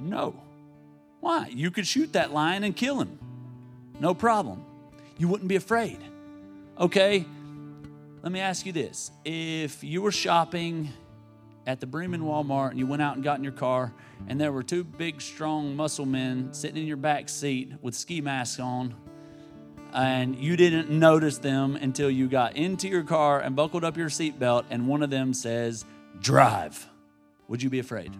No. 0.00 0.34
Why? 1.20 1.48
You 1.48 1.70
could 1.70 1.86
shoot 1.86 2.14
that 2.14 2.32
lion 2.32 2.64
and 2.64 2.74
kill 2.74 2.98
him. 2.98 3.18
No 4.00 4.14
problem. 4.14 4.64
You 5.18 5.28
wouldn't 5.28 5.48
be 5.48 5.56
afraid. 5.56 5.98
Okay, 6.80 7.26
let 8.22 8.32
me 8.32 8.40
ask 8.40 8.64
you 8.64 8.72
this. 8.72 9.10
If 9.22 9.84
you 9.84 10.00
were 10.00 10.12
shopping 10.12 10.88
at 11.68 11.80
the 11.80 11.86
Bremen 11.86 12.22
Walmart 12.22 12.70
and 12.70 12.78
you 12.78 12.86
went 12.86 13.02
out 13.02 13.14
and 13.14 13.22
got 13.22 13.36
in 13.36 13.44
your 13.44 13.52
car 13.52 13.92
and 14.26 14.40
there 14.40 14.50
were 14.50 14.62
two 14.62 14.82
big, 14.82 15.20
strong 15.20 15.76
muscle 15.76 16.06
men 16.06 16.52
sitting 16.52 16.78
in 16.78 16.88
your 16.88 16.96
back 16.96 17.28
seat 17.28 17.74
with 17.82 17.94
ski 17.94 18.22
masks 18.22 18.58
on, 18.58 18.94
and 19.92 20.34
you 20.34 20.56
didn't 20.56 20.90
notice 20.90 21.38
them 21.38 21.76
until 21.76 22.10
you 22.10 22.26
got 22.26 22.56
into 22.56 22.88
your 22.88 23.04
car 23.04 23.40
and 23.40 23.54
buckled 23.54 23.84
up 23.84 23.98
your 23.98 24.08
seatbelt, 24.08 24.64
and 24.70 24.88
one 24.88 25.02
of 25.02 25.10
them 25.10 25.32
says, 25.34 25.84
Drive. 26.20 26.86
Would 27.48 27.62
you 27.62 27.70
be 27.70 27.78
afraid? 27.78 28.16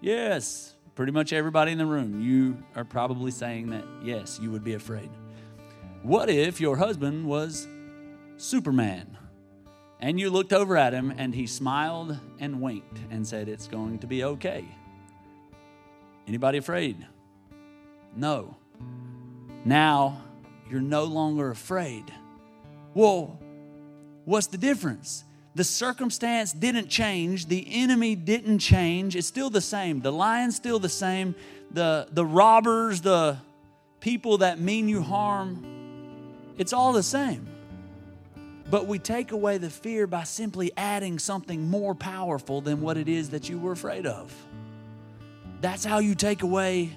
Yes. 0.00 0.74
Pretty 0.94 1.12
much 1.12 1.32
everybody 1.32 1.72
in 1.72 1.78
the 1.78 1.86
room, 1.86 2.20
you 2.20 2.62
are 2.76 2.84
probably 2.84 3.30
saying 3.30 3.70
that, 3.70 3.84
yes, 4.02 4.38
you 4.42 4.50
would 4.50 4.62
be 4.62 4.74
afraid. 4.74 5.08
What 6.02 6.28
if 6.28 6.60
your 6.60 6.76
husband 6.76 7.24
was 7.24 7.66
Superman? 8.36 9.16
And 10.02 10.18
you 10.18 10.30
looked 10.30 10.52
over 10.52 10.76
at 10.76 10.92
him 10.92 11.14
and 11.16 11.32
he 11.32 11.46
smiled 11.46 12.18
and 12.40 12.60
winked 12.60 12.98
and 13.12 13.24
said, 13.26 13.48
It's 13.48 13.68
going 13.68 14.00
to 14.00 14.08
be 14.08 14.24
okay. 14.24 14.64
Anybody 16.26 16.58
afraid? 16.58 17.06
No. 18.16 18.56
Now 19.64 20.20
you're 20.68 20.80
no 20.80 21.04
longer 21.04 21.50
afraid. 21.50 22.12
Well, 22.94 23.38
what's 24.24 24.48
the 24.48 24.58
difference? 24.58 25.22
The 25.54 25.62
circumstance 25.62 26.52
didn't 26.52 26.88
change. 26.88 27.46
The 27.46 27.64
enemy 27.70 28.16
didn't 28.16 28.58
change. 28.58 29.14
It's 29.14 29.28
still 29.28 29.50
the 29.50 29.60
same. 29.60 30.00
The 30.00 30.10
lion's 30.10 30.56
still 30.56 30.80
the 30.80 30.88
same. 30.88 31.36
The, 31.70 32.08
the 32.10 32.26
robbers, 32.26 33.02
the 33.02 33.38
people 34.00 34.38
that 34.38 34.58
mean 34.58 34.88
you 34.88 35.00
harm, 35.00 36.54
it's 36.58 36.72
all 36.72 36.92
the 36.92 37.04
same. 37.04 37.51
But 38.70 38.86
we 38.86 38.98
take 38.98 39.32
away 39.32 39.58
the 39.58 39.70
fear 39.70 40.06
by 40.06 40.24
simply 40.24 40.72
adding 40.76 41.18
something 41.18 41.68
more 41.68 41.94
powerful 41.94 42.60
than 42.60 42.80
what 42.80 42.96
it 42.96 43.08
is 43.08 43.30
that 43.30 43.48
you 43.48 43.58
were 43.58 43.72
afraid 43.72 44.06
of. 44.06 44.34
That's 45.60 45.84
how 45.84 45.98
you 45.98 46.14
take 46.14 46.42
away 46.42 46.96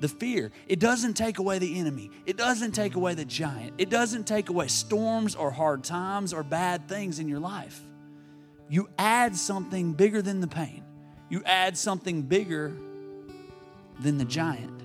the 0.00 0.08
fear. 0.08 0.50
It 0.66 0.80
doesn't 0.80 1.14
take 1.14 1.38
away 1.38 1.58
the 1.58 1.78
enemy. 1.78 2.10
It 2.26 2.36
doesn't 2.36 2.72
take 2.72 2.94
away 2.94 3.14
the 3.14 3.24
giant. 3.24 3.74
It 3.78 3.90
doesn't 3.90 4.26
take 4.26 4.48
away 4.48 4.68
storms 4.68 5.34
or 5.34 5.50
hard 5.50 5.84
times 5.84 6.32
or 6.32 6.42
bad 6.42 6.88
things 6.88 7.18
in 7.18 7.28
your 7.28 7.38
life. 7.38 7.80
You 8.68 8.88
add 8.98 9.36
something 9.36 9.92
bigger 9.92 10.22
than 10.22 10.40
the 10.40 10.46
pain, 10.46 10.84
you 11.28 11.42
add 11.44 11.76
something 11.76 12.22
bigger 12.22 12.72
than 14.00 14.16
the 14.18 14.24
giant. 14.24 14.80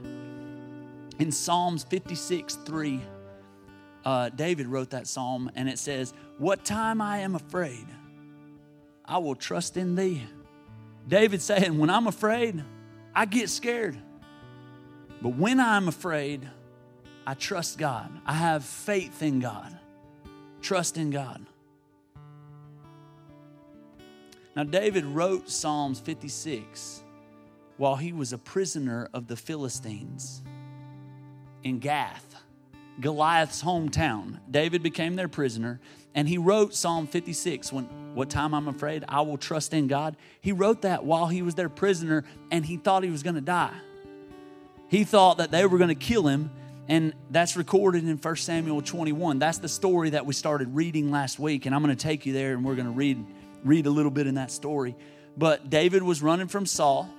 In 1.17 1.31
Psalms 1.31 1.83
56 1.83 2.55
3, 2.55 3.01
uh, 4.05 4.29
David 4.29 4.67
wrote 4.67 4.91
that 4.91 5.07
psalm, 5.07 5.51
and 5.55 5.67
it 5.67 5.79
says, 5.79 6.13
What 6.37 6.63
time 6.63 7.01
I 7.01 7.19
am 7.19 7.35
afraid, 7.35 7.85
I 9.03 9.17
will 9.17 9.35
trust 9.35 9.77
in 9.77 9.95
thee. 9.95 10.23
David 11.07 11.41
saying, 11.41 11.77
When 11.77 11.89
I'm 11.89 12.07
afraid, 12.07 12.63
I 13.13 13.25
get 13.25 13.49
scared. 13.49 13.97
But 15.21 15.35
when 15.35 15.59
I'm 15.59 15.87
afraid, 15.87 16.47
I 17.25 17.33
trust 17.33 17.77
God. 17.77 18.11
I 18.25 18.33
have 18.33 18.63
faith 18.63 19.23
in 19.23 19.39
God. 19.39 19.75
Trust 20.61 20.97
in 20.97 21.09
God. 21.09 21.45
Now, 24.55 24.63
David 24.63 25.05
wrote 25.05 25.49
Psalms 25.49 25.99
56 25.99 27.03
while 27.77 27.95
he 27.95 28.13
was 28.13 28.31
a 28.31 28.37
prisoner 28.37 29.09
of 29.13 29.27
the 29.27 29.35
Philistines 29.35 30.43
in 31.63 31.79
Gath. 31.79 32.34
Goliath's 32.99 33.61
hometown. 33.61 34.39
David 34.49 34.83
became 34.83 35.15
their 35.15 35.27
prisoner, 35.27 35.79
and 36.13 36.27
he 36.29 36.37
wrote 36.37 36.73
Psalm 36.73 37.07
56 37.07 37.73
when 37.73 37.85
what 38.13 38.29
time 38.29 38.53
I'm 38.53 38.67
afraid 38.67 39.03
I 39.07 39.21
will 39.21 39.37
trust 39.37 39.73
in 39.73 39.87
God. 39.87 40.15
He 40.39 40.51
wrote 40.51 40.83
that 40.83 41.03
while 41.03 41.27
he 41.27 41.41
was 41.41 41.55
their 41.55 41.67
prisoner 41.67 42.23
and 42.49 42.65
he 42.65 42.77
thought 42.77 43.03
he 43.03 43.09
was 43.09 43.23
going 43.23 43.35
to 43.35 43.41
die. 43.41 43.73
He 44.87 45.03
thought 45.03 45.39
that 45.39 45.51
they 45.51 45.65
were 45.65 45.77
going 45.77 45.89
to 45.89 45.95
kill 45.95 46.27
him, 46.27 46.51
and 46.87 47.13
that's 47.31 47.57
recorded 47.57 48.07
in 48.07 48.17
1 48.17 48.35
Samuel 48.37 48.81
21. 48.81 49.39
That's 49.39 49.57
the 49.57 49.67
story 49.67 50.11
that 50.11 50.25
we 50.25 50.33
started 50.33 50.73
reading 50.73 51.11
last 51.11 51.39
week, 51.39 51.65
and 51.65 51.75
I'm 51.75 51.83
going 51.83 51.95
to 51.95 52.01
take 52.01 52.25
you 52.25 52.31
there 52.31 52.53
and 52.53 52.63
we're 52.63 52.75
going 52.75 52.87
to 52.87 52.93
read 52.93 53.25
read 53.65 53.87
a 53.87 53.89
little 53.89 54.11
bit 54.11 54.27
in 54.27 54.35
that 54.35 54.51
story. 54.51 54.95
But 55.35 55.69
David 55.69 56.03
was 56.03 56.21
running 56.21 56.47
from 56.47 56.65
Saul, 56.65 57.09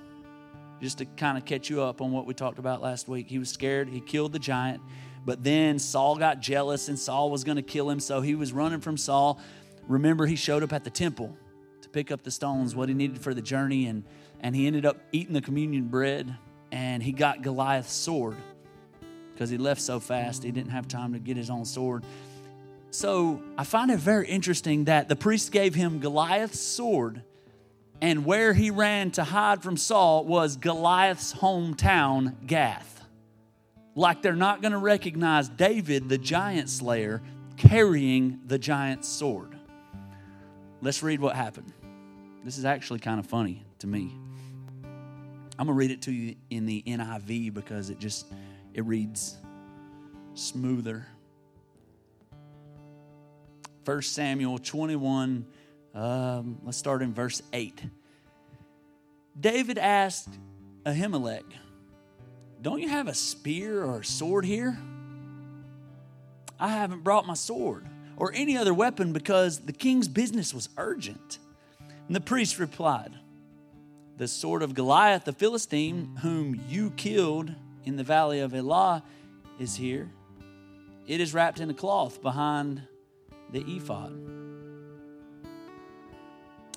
just 0.81 0.99
to 0.99 1.05
kind 1.05 1.37
of 1.37 1.45
catch 1.45 1.69
you 1.69 1.81
up 1.81 2.01
on 2.01 2.11
what 2.11 2.25
we 2.25 2.33
talked 2.33 2.57
about 2.57 2.81
last 2.81 3.07
week. 3.07 3.27
He 3.27 3.37
was 3.37 3.49
scared, 3.49 3.89
he 3.89 3.99
killed 3.99 4.31
the 4.31 4.39
giant. 4.39 4.81
But 5.27 5.43
then 5.43 5.77
Saul 5.77 6.15
got 6.15 6.39
jealous 6.39 6.87
and 6.87 6.97
Saul 6.97 7.29
was 7.29 7.43
going 7.43 7.57
to 7.57 7.61
kill 7.61 7.89
him, 7.89 7.99
so 7.99 8.21
he 8.21 8.33
was 8.33 8.53
running 8.53 8.79
from 8.79 8.95
Saul. 8.95 9.41
Remember, 9.85 10.25
he 10.25 10.37
showed 10.37 10.63
up 10.63 10.71
at 10.71 10.85
the 10.85 10.89
temple 10.89 11.35
to 11.81 11.89
pick 11.89 12.13
up 12.13 12.23
the 12.23 12.31
stones, 12.31 12.77
what 12.77 12.87
he 12.87 12.95
needed 12.95 13.19
for 13.19 13.33
the 13.33 13.41
journey, 13.41 13.87
and, 13.87 14.05
and 14.39 14.55
he 14.55 14.67
ended 14.67 14.85
up 14.85 15.01
eating 15.11 15.33
the 15.33 15.41
communion 15.41 15.89
bread 15.89 16.33
and 16.71 17.03
he 17.03 17.11
got 17.11 17.41
Goliath's 17.41 17.91
sword 17.91 18.37
because 19.33 19.49
he 19.49 19.57
left 19.57 19.81
so 19.81 19.99
fast 19.99 20.43
he 20.43 20.51
didn't 20.51 20.71
have 20.71 20.87
time 20.87 21.11
to 21.11 21.19
get 21.19 21.35
his 21.35 21.49
own 21.49 21.65
sword. 21.65 22.05
So 22.91 23.43
I 23.57 23.65
find 23.65 23.91
it 23.91 23.99
very 23.99 24.29
interesting 24.29 24.85
that 24.85 25.09
the 25.09 25.17
priest 25.17 25.51
gave 25.51 25.75
him 25.75 25.99
Goliath's 25.99 26.61
sword, 26.61 27.21
and 28.01 28.23
where 28.23 28.53
he 28.53 28.71
ran 28.71 29.11
to 29.11 29.25
hide 29.25 29.61
from 29.61 29.75
Saul 29.75 30.23
was 30.23 30.55
Goliath's 30.55 31.33
hometown, 31.33 32.47
Gath 32.47 32.96
like 33.97 34.21
they're 34.21 34.35
not 34.35 34.61
going 34.61 34.71
to 34.71 34.77
recognize 34.77 35.49
David, 35.49 36.07
the 36.07 36.19
giant 36.19 36.69
slayer, 36.69 37.21
carrying 37.57 38.39
the 38.45 38.59
giant's 38.59 39.09
sword. 39.09 39.57
Let's 40.81 41.01
read 41.01 41.19
what 41.19 41.35
happened. 41.35 41.73
This 42.45 42.59
is 42.59 42.63
actually 42.63 42.99
kind 42.99 43.19
of 43.19 43.25
funny 43.25 43.65
to 43.79 43.87
me. 43.87 44.15
I'm 45.59 45.65
going 45.65 45.67
to 45.67 45.73
read 45.73 45.89
it 45.89 46.03
to 46.03 46.11
you 46.11 46.35
in 46.51 46.67
the 46.67 46.83
NIV 46.85 47.55
because 47.55 47.89
it 47.89 47.97
just 47.97 48.27
it 48.73 48.85
reads 48.85 49.35
smoother. 50.35 51.07
1 53.83 54.01
Samuel 54.03 54.59
21 54.59 55.45
um, 55.95 56.59
let's 56.63 56.77
start 56.77 57.01
in 57.01 57.11
verse 57.11 57.41
8. 57.51 57.81
David 59.39 59.79
asked 59.79 60.29
Ahimelech, 60.85 61.43
don't 62.61 62.81
you 62.81 62.89
have 62.89 63.07
a 63.07 63.13
spear 63.13 63.83
or 63.83 63.99
a 63.99 64.05
sword 64.05 64.45
here? 64.45 64.77
I 66.59 66.69
haven't 66.69 67.03
brought 67.03 67.27
my 67.27 67.35
sword 67.35 67.85
or 68.17 68.31
any 68.33 68.57
other 68.57 68.73
weapon 68.73 69.13
because 69.13 69.59
the 69.59 69.73
king's 69.73 70.07
business 70.07 70.53
was 70.53 70.69
urgent. 70.77 71.37
And 72.07 72.15
the 72.15 72.21
priest 72.21 72.57
replied, 72.57 73.13
The 74.17 74.27
sword 74.27 74.63
of 74.63 74.73
Goliath 74.73 75.25
the 75.25 75.33
Philistine, 75.33 76.17
whom 76.21 76.59
you 76.67 76.91
killed 76.91 77.53
in 77.85 77.95
the 77.95 78.03
valley 78.03 78.39
of 78.39 78.53
Elah, 78.53 79.03
is 79.59 79.75
here. 79.75 80.09
It 81.05 81.21
is 81.21 81.33
wrapped 81.33 81.59
in 81.59 81.69
a 81.69 81.73
cloth 81.73 82.21
behind 82.21 82.81
the 83.51 83.63
ephod. 83.67 84.13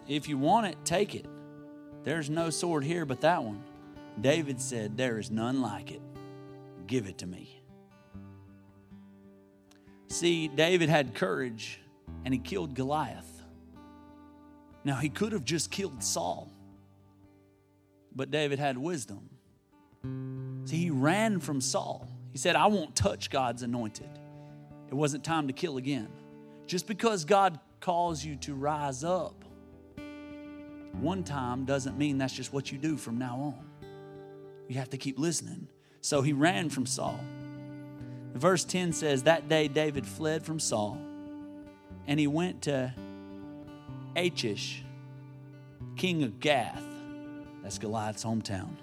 If 0.07 0.29
you 0.29 0.39
want 0.39 0.67
it, 0.67 0.77
take 0.85 1.15
it. 1.15 1.27
There's 2.05 2.29
no 2.29 2.51
sword 2.51 2.85
here 2.85 3.05
but 3.05 3.23
that 3.23 3.43
one. 3.43 3.63
David 4.21 4.61
said, 4.61 4.97
There 4.97 5.19
is 5.19 5.31
none 5.31 5.61
like 5.61 5.91
it. 5.91 6.03
Give 6.87 7.07
it 7.07 7.19
to 7.19 7.27
me. 7.27 7.63
See, 10.09 10.49
David 10.49 10.89
had 10.89 11.15
courage 11.15 11.81
and 12.25 12.35
he 12.35 12.41
killed 12.41 12.75
Goliath. 12.75 13.43
Now, 14.83 14.97
he 14.97 15.09
could 15.09 15.33
have 15.33 15.45
just 15.45 15.71
killed 15.71 16.03
Saul, 16.03 16.51
but 18.15 18.31
David 18.31 18.59
had 18.59 18.79
wisdom. 18.79 19.29
See, 20.65 20.77
he 20.77 20.91
ran 20.91 21.39
from 21.39 21.61
Saul. 21.61 22.09
He 22.33 22.39
said, 22.39 22.57
I 22.57 22.67
won't 22.67 22.97
touch 22.97 23.31
God's 23.31 23.63
anointed. 23.63 24.09
It 24.89 24.95
wasn't 24.95 25.23
time 25.23 25.49
to 25.49 25.53
kill 25.53 25.77
again. 25.77 26.09
Just 26.67 26.87
because 26.87 27.25
God 27.25 27.61
calls 27.81 28.25
you 28.25 28.37
to 28.37 28.55
rise 28.55 29.05
up 29.05 29.45
one 30.93 31.23
time 31.25 31.65
doesn't 31.65 31.97
mean 31.97 32.19
that's 32.19 32.35
just 32.35 32.53
what 32.53 32.73
you 32.73 32.79
do 32.79 32.97
from 32.97 33.19
now 33.19 33.37
on. 33.37 33.70
You 34.71 34.77
have 34.77 34.91
to 34.91 34.99
keep 34.99 35.19
listening. 35.19 35.67
So 36.01 36.23
he 36.23 36.33
ran 36.33 36.71
from 36.71 36.87
Saul. 36.87 37.19
Verse 38.35 38.63
10 38.63 38.93
says, 38.93 39.25
That 39.25 39.49
day 39.49 39.67
David 39.67 40.07
fled 40.07 40.47
from 40.47 40.61
Saul 40.61 40.97
and 42.07 42.21
he 42.21 42.29
went 42.29 42.63
to 42.63 42.95
Achish, 44.15 44.85
king 45.97 46.23
of 46.23 46.39
Gath. 46.39 46.85
That's 47.65 47.79
Goliath's 47.79 48.23
hometown. 48.23 48.77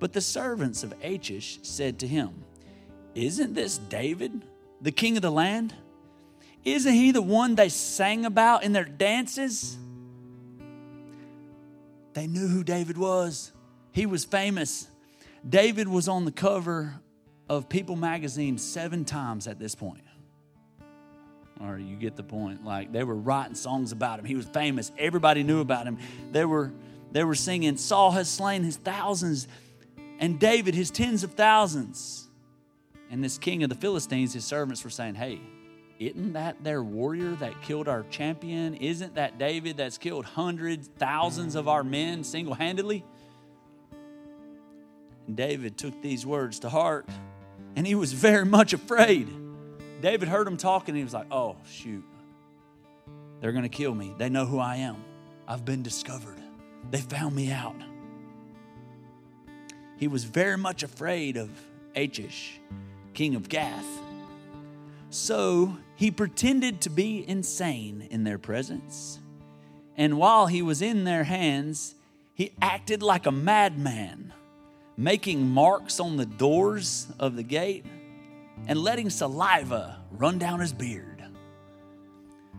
But 0.00 0.12
the 0.12 0.20
servants 0.20 0.82
of 0.82 0.92
Achish 1.02 1.60
said 1.62 1.98
to 2.00 2.06
him, 2.06 2.44
Isn't 3.14 3.54
this 3.54 3.78
David, 3.78 4.42
the 4.82 4.92
king 4.92 5.16
of 5.16 5.22
the 5.22 5.32
land? 5.32 5.74
Isn't 6.62 6.92
he 6.92 7.10
the 7.10 7.22
one 7.22 7.54
they 7.54 7.70
sang 7.70 8.26
about 8.26 8.64
in 8.64 8.74
their 8.74 8.84
dances? 8.84 9.78
They 12.12 12.26
knew 12.26 12.48
who 12.48 12.62
David 12.62 12.98
was. 12.98 13.53
He 13.94 14.06
was 14.06 14.24
famous. 14.24 14.88
David 15.48 15.86
was 15.86 16.08
on 16.08 16.24
the 16.24 16.32
cover 16.32 17.00
of 17.48 17.68
People 17.68 17.94
magazine 17.94 18.58
seven 18.58 19.04
times 19.04 19.46
at 19.46 19.58
this 19.58 19.76
point. 19.76 20.02
Or 21.60 21.78
you 21.78 21.94
get 21.94 22.16
the 22.16 22.24
point. 22.24 22.64
Like 22.64 22.92
they 22.92 23.04
were 23.04 23.14
writing 23.14 23.54
songs 23.54 23.92
about 23.92 24.18
him. 24.18 24.24
He 24.24 24.34
was 24.34 24.46
famous. 24.46 24.90
Everybody 24.98 25.44
knew 25.44 25.60
about 25.60 25.86
him. 25.86 25.98
They 26.32 26.44
were 26.44 26.72
they 27.12 27.22
were 27.22 27.36
singing, 27.36 27.76
Saul 27.76 28.10
has 28.10 28.28
slain 28.28 28.64
his 28.64 28.76
thousands, 28.76 29.46
and 30.18 30.40
David 30.40 30.74
his 30.74 30.90
tens 30.90 31.22
of 31.22 31.34
thousands. 31.34 32.28
And 33.08 33.22
this 33.22 33.38
king 33.38 33.62
of 33.62 33.68
the 33.68 33.76
Philistines, 33.76 34.34
his 34.34 34.44
servants 34.44 34.82
were 34.82 34.90
saying, 34.90 35.14
Hey, 35.14 35.38
isn't 36.00 36.32
that 36.32 36.64
their 36.64 36.82
warrior 36.82 37.36
that 37.36 37.62
killed 37.62 37.86
our 37.86 38.02
champion? 38.10 38.74
Isn't 38.74 39.14
that 39.14 39.38
David 39.38 39.76
that's 39.76 39.96
killed 39.96 40.24
hundreds, 40.24 40.88
thousands 40.98 41.54
of 41.54 41.68
our 41.68 41.84
men 41.84 42.24
single 42.24 42.54
handedly? 42.54 43.04
And 45.26 45.36
David 45.36 45.76
took 45.76 46.00
these 46.02 46.26
words 46.26 46.60
to 46.60 46.68
heart 46.68 47.08
and 47.76 47.86
he 47.86 47.94
was 47.94 48.12
very 48.12 48.44
much 48.44 48.72
afraid. 48.72 49.28
David 50.00 50.28
heard 50.28 50.46
him 50.46 50.56
talking 50.56 50.90
and 50.90 50.98
he 50.98 51.04
was 51.04 51.14
like, 51.14 51.26
oh, 51.30 51.56
shoot. 51.68 52.04
They're 53.40 53.52
going 53.52 53.64
to 53.64 53.68
kill 53.68 53.94
me. 53.94 54.14
They 54.16 54.28
know 54.28 54.46
who 54.46 54.58
I 54.58 54.76
am. 54.76 54.96
I've 55.46 55.64
been 55.64 55.82
discovered. 55.82 56.38
They 56.90 57.00
found 57.00 57.34
me 57.34 57.50
out. 57.50 57.76
He 59.96 60.08
was 60.08 60.24
very 60.24 60.58
much 60.58 60.82
afraid 60.82 61.36
of 61.36 61.50
Achish, 61.94 62.60
king 63.12 63.34
of 63.34 63.48
Gath. 63.48 63.86
So 65.10 65.76
he 65.94 66.10
pretended 66.10 66.80
to 66.82 66.90
be 66.90 67.26
insane 67.28 68.08
in 68.10 68.24
their 68.24 68.38
presence. 68.38 69.20
And 69.96 70.18
while 70.18 70.46
he 70.46 70.60
was 70.60 70.82
in 70.82 71.04
their 71.04 71.24
hands, 71.24 71.94
he 72.34 72.52
acted 72.60 73.02
like 73.02 73.26
a 73.26 73.32
madman 73.32 74.32
making 74.96 75.48
marks 75.48 76.00
on 76.00 76.16
the 76.16 76.26
doors 76.26 77.06
of 77.18 77.36
the 77.36 77.42
gate 77.42 77.84
and 78.66 78.78
letting 78.78 79.10
saliva 79.10 79.98
run 80.12 80.38
down 80.38 80.60
his 80.60 80.72
beard. 80.72 81.22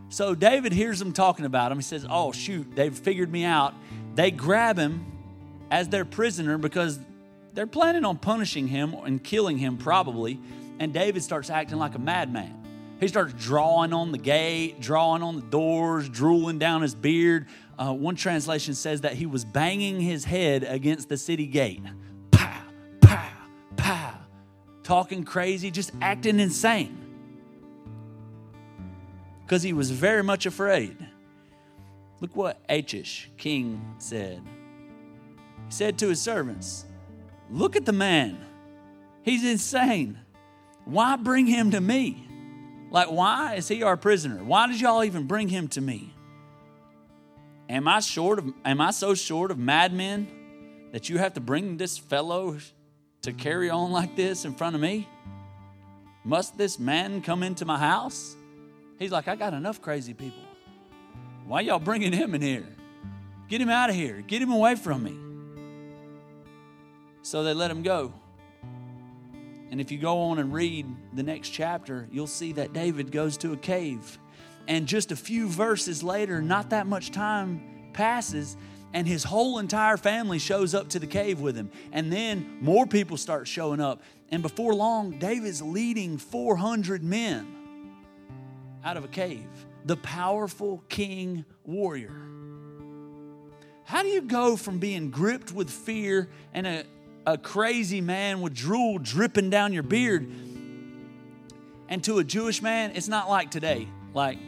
So 0.08 0.34
David 0.34 0.72
hears 0.72 0.98
them 0.98 1.12
talking 1.12 1.44
about 1.44 1.72
him. 1.72 1.78
He 1.78 1.82
says, 1.82 2.06
Oh, 2.08 2.32
shoot, 2.32 2.66
they've 2.74 2.96
figured 2.96 3.30
me 3.30 3.44
out. 3.44 3.74
They 4.14 4.30
grab 4.30 4.78
him 4.78 5.04
as 5.70 5.88
their 5.88 6.04
prisoner 6.04 6.58
because 6.58 6.98
they're 7.54 7.66
planning 7.66 8.04
on 8.04 8.18
punishing 8.18 8.68
him 8.68 8.94
and 8.94 9.22
killing 9.22 9.58
him, 9.58 9.78
probably. 9.78 10.38
And 10.78 10.92
David 10.92 11.22
starts 11.22 11.50
acting 11.50 11.78
like 11.78 11.94
a 11.94 11.98
madman. 11.98 12.52
He 13.00 13.08
starts 13.08 13.34
drawing 13.34 13.92
on 13.92 14.12
the 14.12 14.18
gate, 14.18 14.80
drawing 14.80 15.22
on 15.22 15.36
the 15.36 15.42
doors, 15.42 16.08
drooling 16.08 16.58
down 16.58 16.82
his 16.82 16.94
beard. 16.94 17.46
Uh, 17.78 17.92
one 17.92 18.16
translation 18.16 18.74
says 18.74 19.02
that 19.02 19.14
he 19.14 19.26
was 19.26 19.44
banging 19.44 20.00
his 20.00 20.24
head 20.24 20.64
against 20.64 21.08
the 21.08 21.16
city 21.16 21.46
gate 21.46 21.82
talking 24.86 25.24
crazy, 25.24 25.68
just 25.72 25.90
acting 26.00 26.38
insane. 26.38 26.96
Because 29.42 29.62
he 29.64 29.72
was 29.72 29.90
very 29.90 30.22
much 30.22 30.46
afraid. 30.46 30.96
Look 32.20 32.36
what 32.36 32.60
Achish, 32.68 33.28
king, 33.36 33.96
said. 33.98 34.40
He 35.66 35.72
said 35.72 35.98
to 35.98 36.08
his 36.08 36.20
servants, 36.20 36.84
Look 37.50 37.74
at 37.74 37.84
the 37.84 37.92
man. 37.92 38.38
He's 39.22 39.44
insane. 39.44 40.20
Why 40.84 41.16
bring 41.16 41.46
him 41.46 41.72
to 41.72 41.80
me? 41.80 42.28
Like, 42.92 43.10
why 43.10 43.54
is 43.54 43.66
he 43.66 43.82
our 43.82 43.96
prisoner? 43.96 44.44
Why 44.44 44.68
did 44.68 44.80
y'all 44.80 45.02
even 45.02 45.26
bring 45.26 45.48
him 45.48 45.66
to 45.68 45.80
me? 45.80 46.14
Am 47.68 47.88
I 47.88 47.98
short 47.98 48.38
of 48.38 48.52
am 48.64 48.80
I 48.80 48.92
so 48.92 49.14
short 49.14 49.50
of 49.50 49.58
madmen 49.58 50.28
that 50.92 51.08
you 51.08 51.18
have 51.18 51.34
to 51.34 51.40
bring 51.40 51.76
this 51.76 51.98
fellow 51.98 52.56
to 53.22 53.32
carry 53.32 53.70
on 53.70 53.92
like 53.92 54.16
this 54.16 54.44
in 54.44 54.54
front 54.54 54.74
of 54.74 54.80
me? 54.80 55.08
Must 56.24 56.56
this 56.58 56.78
man 56.78 57.22
come 57.22 57.42
into 57.42 57.64
my 57.64 57.78
house? 57.78 58.34
He's 58.98 59.12
like, 59.12 59.28
I 59.28 59.36
got 59.36 59.54
enough 59.54 59.80
crazy 59.80 60.14
people. 60.14 60.42
Why 61.46 61.60
y'all 61.60 61.78
bringing 61.78 62.12
him 62.12 62.34
in 62.34 62.42
here? 62.42 62.66
Get 63.48 63.60
him 63.60 63.68
out 63.68 63.90
of 63.90 63.96
here. 63.96 64.22
Get 64.26 64.42
him 64.42 64.50
away 64.50 64.74
from 64.74 65.04
me. 65.04 65.16
So 67.22 67.44
they 67.44 67.54
let 67.54 67.70
him 67.70 67.82
go. 67.82 68.12
And 69.70 69.80
if 69.80 69.90
you 69.90 69.98
go 69.98 70.22
on 70.22 70.38
and 70.38 70.52
read 70.52 70.86
the 71.12 71.22
next 71.22 71.50
chapter, 71.50 72.08
you'll 72.10 72.26
see 72.26 72.52
that 72.52 72.72
David 72.72 73.12
goes 73.12 73.36
to 73.38 73.52
a 73.52 73.56
cave. 73.56 74.18
And 74.68 74.86
just 74.86 75.12
a 75.12 75.16
few 75.16 75.48
verses 75.48 76.02
later, 76.02 76.40
not 76.40 76.70
that 76.70 76.86
much 76.86 77.10
time 77.10 77.90
passes, 77.92 78.56
and 78.92 79.06
his 79.06 79.24
whole 79.24 79.58
entire 79.58 79.96
family 79.96 80.38
shows 80.38 80.74
up 80.74 80.88
to 80.90 80.98
the 80.98 81.06
cave 81.06 81.40
with 81.40 81.56
him. 81.56 81.70
And 81.92 82.12
then 82.12 82.58
more 82.60 82.86
people 82.86 83.16
start 83.16 83.46
showing 83.46 83.80
up. 83.80 84.02
And 84.30 84.42
before 84.42 84.74
long, 84.74 85.18
David's 85.18 85.60
leading 85.60 86.18
400 86.18 87.02
men 87.02 87.46
out 88.84 88.96
of 88.96 89.04
a 89.04 89.08
cave. 89.08 89.46
The 89.84 89.96
powerful 89.96 90.82
king 90.88 91.44
warrior. 91.64 92.16
How 93.84 94.02
do 94.02 94.08
you 94.08 94.22
go 94.22 94.56
from 94.56 94.78
being 94.78 95.10
gripped 95.10 95.52
with 95.52 95.70
fear 95.70 96.28
and 96.52 96.66
a, 96.66 96.84
a 97.24 97.38
crazy 97.38 98.00
man 98.00 98.40
with 98.40 98.54
drool 98.54 98.98
dripping 98.98 99.50
down 99.50 99.72
your 99.72 99.84
beard 99.84 100.28
and 101.88 102.02
to 102.04 102.18
a 102.18 102.24
Jewish 102.24 102.62
man, 102.62 102.92
it's 102.94 103.08
not 103.08 103.28
like 103.28 103.50
today. 103.50 103.88
Like, 104.12 104.38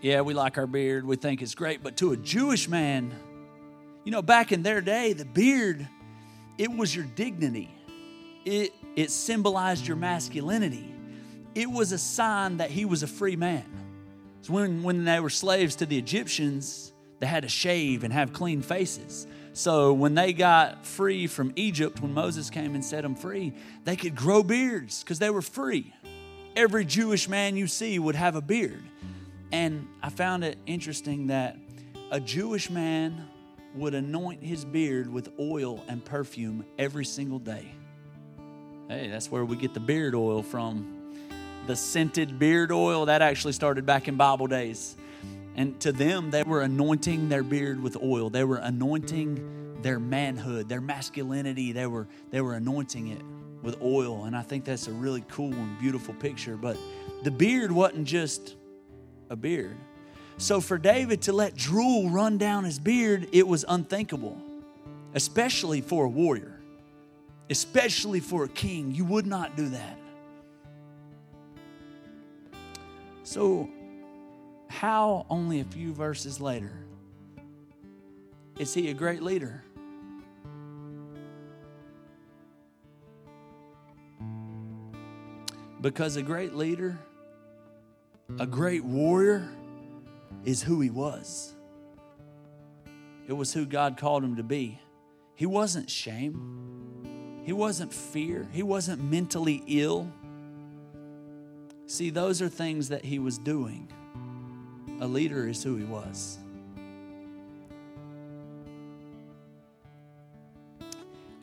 yeah, 0.00 0.20
we 0.22 0.34
like 0.34 0.56
our 0.58 0.66
beard, 0.66 1.04
we 1.04 1.16
think 1.16 1.42
it's 1.42 1.54
great, 1.54 1.82
but 1.82 1.96
to 1.98 2.12
a 2.12 2.16
Jewish 2.16 2.68
man, 2.68 3.12
you 4.08 4.12
know, 4.12 4.22
back 4.22 4.52
in 4.52 4.62
their 4.62 4.80
day, 4.80 5.12
the 5.12 5.26
beard, 5.26 5.86
it 6.56 6.74
was 6.74 6.96
your 6.96 7.04
dignity. 7.04 7.68
It 8.46 8.72
it 8.96 9.10
symbolized 9.10 9.86
your 9.86 9.98
masculinity. 9.98 10.94
It 11.54 11.70
was 11.70 11.92
a 11.92 11.98
sign 11.98 12.56
that 12.56 12.70
he 12.70 12.86
was 12.86 13.02
a 13.02 13.06
free 13.06 13.36
man. 13.36 13.66
So 14.40 14.54
when, 14.54 14.82
when 14.82 15.04
they 15.04 15.20
were 15.20 15.28
slaves 15.28 15.76
to 15.76 15.84
the 15.84 15.98
Egyptians, 15.98 16.90
they 17.20 17.26
had 17.26 17.42
to 17.42 17.50
shave 17.50 18.02
and 18.02 18.10
have 18.10 18.32
clean 18.32 18.62
faces. 18.62 19.26
So 19.52 19.92
when 19.92 20.14
they 20.14 20.32
got 20.32 20.86
free 20.86 21.26
from 21.26 21.52
Egypt, 21.54 22.00
when 22.00 22.14
Moses 22.14 22.48
came 22.48 22.74
and 22.74 22.82
set 22.82 23.02
them 23.02 23.14
free, 23.14 23.52
they 23.84 23.94
could 23.94 24.16
grow 24.16 24.42
beards 24.42 25.02
because 25.02 25.18
they 25.18 25.28
were 25.28 25.42
free. 25.42 25.92
Every 26.56 26.86
Jewish 26.86 27.28
man 27.28 27.58
you 27.58 27.66
see 27.66 27.98
would 27.98 28.14
have 28.14 28.36
a 28.36 28.40
beard. 28.40 28.84
And 29.52 29.86
I 30.02 30.08
found 30.08 30.44
it 30.44 30.56
interesting 30.64 31.26
that 31.26 31.58
a 32.10 32.20
Jewish 32.20 32.70
man 32.70 33.27
would 33.74 33.94
anoint 33.94 34.42
his 34.42 34.64
beard 34.64 35.12
with 35.12 35.28
oil 35.38 35.84
and 35.88 36.04
perfume 36.04 36.64
every 36.78 37.04
single 37.04 37.38
day. 37.38 37.70
Hey, 38.88 39.08
that's 39.08 39.30
where 39.30 39.44
we 39.44 39.56
get 39.56 39.74
the 39.74 39.80
beard 39.80 40.14
oil 40.14 40.42
from. 40.42 41.14
The 41.66 41.76
scented 41.76 42.38
beard 42.38 42.72
oil 42.72 43.06
that 43.06 43.20
actually 43.20 43.52
started 43.52 43.84
back 43.84 44.08
in 44.08 44.16
Bible 44.16 44.46
days. 44.46 44.96
And 45.54 45.78
to 45.80 45.92
them, 45.92 46.30
they 46.30 46.42
were 46.42 46.62
anointing 46.62 47.28
their 47.28 47.42
beard 47.42 47.82
with 47.82 47.96
oil. 48.02 48.30
They 48.30 48.44
were 48.44 48.56
anointing 48.56 49.82
their 49.82 49.98
manhood, 49.98 50.68
their 50.68 50.80
masculinity. 50.80 51.72
They 51.72 51.86
were, 51.86 52.06
they 52.30 52.40
were 52.40 52.54
anointing 52.54 53.08
it 53.08 53.22
with 53.62 53.82
oil. 53.82 54.24
And 54.24 54.36
I 54.36 54.42
think 54.42 54.64
that's 54.64 54.86
a 54.86 54.92
really 54.92 55.24
cool 55.28 55.52
and 55.52 55.78
beautiful 55.78 56.14
picture. 56.14 56.56
But 56.56 56.78
the 57.24 57.30
beard 57.30 57.72
wasn't 57.72 58.06
just 58.06 58.56
a 59.28 59.36
beard. 59.36 59.76
So 60.38 60.60
for 60.60 60.78
David 60.78 61.22
to 61.22 61.32
let 61.32 61.56
drool 61.56 62.10
run 62.10 62.38
down 62.38 62.62
his 62.62 62.78
beard, 62.78 63.28
it 63.32 63.46
was 63.46 63.64
unthinkable, 63.68 64.40
especially 65.14 65.80
for 65.80 66.04
a 66.04 66.08
warrior, 66.08 66.60
especially 67.50 68.20
for 68.20 68.44
a 68.44 68.48
king. 68.48 68.94
You 68.94 69.04
would 69.04 69.26
not 69.26 69.56
do 69.56 69.68
that. 69.70 69.98
So 73.24 73.68
how 74.68 75.26
only 75.28 75.58
a 75.58 75.64
few 75.64 75.92
verses 75.92 76.40
later 76.40 76.72
is 78.58 78.72
he 78.72 78.90
a 78.90 78.94
great 78.94 79.22
leader? 79.22 79.64
Because 85.80 86.14
a 86.14 86.22
great 86.22 86.54
leader, 86.54 86.96
a 88.38 88.46
great 88.46 88.84
warrior, 88.84 89.48
is 90.44 90.62
who 90.62 90.80
he 90.80 90.90
was. 90.90 91.54
It 93.26 93.32
was 93.34 93.52
who 93.52 93.66
God 93.66 93.96
called 93.96 94.24
him 94.24 94.36
to 94.36 94.42
be. 94.42 94.80
He 95.34 95.46
wasn't 95.46 95.90
shame, 95.90 97.42
he 97.44 97.52
wasn't 97.52 97.92
fear, 97.92 98.48
he 98.52 98.62
wasn't 98.62 99.02
mentally 99.02 99.62
ill. 99.66 100.10
See, 101.86 102.10
those 102.10 102.42
are 102.42 102.48
things 102.48 102.88
that 102.88 103.04
he 103.04 103.18
was 103.18 103.38
doing. 103.38 103.92
A 105.00 105.06
leader 105.06 105.46
is 105.48 105.62
who 105.62 105.76
he 105.76 105.84
was. 105.84 106.38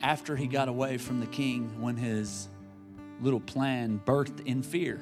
After 0.02 0.36
he 0.36 0.46
got 0.46 0.68
away 0.68 0.98
from 0.98 1.20
the 1.20 1.26
king, 1.26 1.80
when 1.80 1.96
his 1.96 2.48
little 3.20 3.40
plan 3.40 4.00
birthed 4.04 4.46
in 4.46 4.62
fear, 4.62 5.00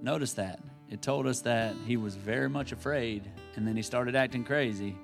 notice 0.00 0.32
that. 0.34 0.58
It 0.92 1.00
told 1.00 1.26
us 1.26 1.40
that 1.40 1.74
he 1.86 1.96
was 1.96 2.16
very 2.16 2.50
much 2.50 2.70
afraid, 2.70 3.22
and 3.56 3.66
then 3.66 3.76
he 3.76 3.82
started 3.82 4.14
acting 4.14 4.44
crazy, 4.44 4.94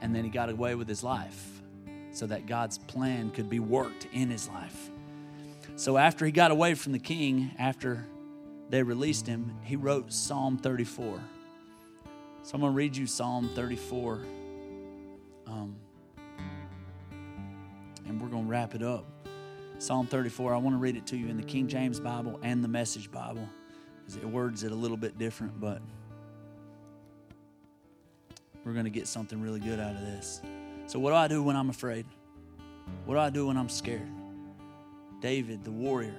and 0.00 0.14
then 0.16 0.24
he 0.24 0.30
got 0.30 0.48
away 0.48 0.74
with 0.74 0.88
his 0.88 1.04
life 1.04 1.60
so 2.12 2.26
that 2.28 2.46
God's 2.46 2.78
plan 2.78 3.30
could 3.30 3.50
be 3.50 3.60
worked 3.60 4.08
in 4.14 4.30
his 4.30 4.48
life. 4.48 4.90
So 5.76 5.98
after 5.98 6.24
he 6.24 6.32
got 6.32 6.50
away 6.50 6.72
from 6.72 6.92
the 6.92 6.98
king, 6.98 7.50
after 7.58 8.06
they 8.70 8.82
released 8.82 9.26
him, 9.26 9.54
he 9.64 9.76
wrote 9.76 10.14
Psalm 10.14 10.56
34. 10.56 11.20
So 12.42 12.54
I'm 12.54 12.62
going 12.62 12.72
to 12.72 12.76
read 12.76 12.96
you 12.96 13.06
Psalm 13.06 13.50
34. 13.54 14.24
Um, 15.46 15.76
and 18.08 18.18
we're 18.18 18.28
going 18.28 18.44
to 18.44 18.50
wrap 18.50 18.74
it 18.74 18.82
up. 18.82 19.04
Psalm 19.78 20.06
34, 20.06 20.54
I 20.54 20.56
want 20.56 20.72
to 20.72 20.78
read 20.78 20.96
it 20.96 21.06
to 21.08 21.18
you 21.18 21.28
in 21.28 21.36
the 21.36 21.42
King 21.42 21.68
James 21.68 22.00
Bible 22.00 22.40
and 22.42 22.64
the 22.64 22.68
Message 22.68 23.12
Bible. 23.12 23.46
It 24.08 24.24
words 24.24 24.62
it 24.64 24.72
a 24.72 24.74
little 24.74 24.96
bit 24.96 25.18
different, 25.18 25.60
but 25.60 25.80
we're 28.64 28.72
going 28.72 28.84
to 28.84 28.90
get 28.90 29.06
something 29.06 29.40
really 29.40 29.60
good 29.60 29.80
out 29.80 29.94
of 29.94 30.00
this. 30.00 30.40
So, 30.86 30.98
what 30.98 31.10
do 31.10 31.16
I 31.16 31.28
do 31.28 31.42
when 31.42 31.56
I'm 31.56 31.70
afraid? 31.70 32.06
What 33.06 33.14
do 33.14 33.20
I 33.20 33.30
do 33.30 33.46
when 33.46 33.56
I'm 33.56 33.68
scared? 33.68 34.08
David, 35.20 35.64
the 35.64 35.70
warrior, 35.70 36.14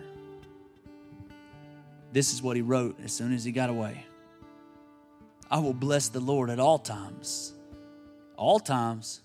this 2.11 2.33
is 2.33 2.41
what 2.41 2.55
he 2.55 2.61
wrote 2.61 2.97
as 3.03 3.13
soon 3.13 3.33
as 3.33 3.43
he 3.43 3.51
got 3.51 3.69
away. 3.69 4.05
I 5.49 5.59
will 5.59 5.73
bless 5.73 6.09
the 6.09 6.19
Lord 6.19 6.49
at 6.49 6.59
all 6.59 6.79
times. 6.79 7.53
All 8.35 8.59
times. 8.59 9.21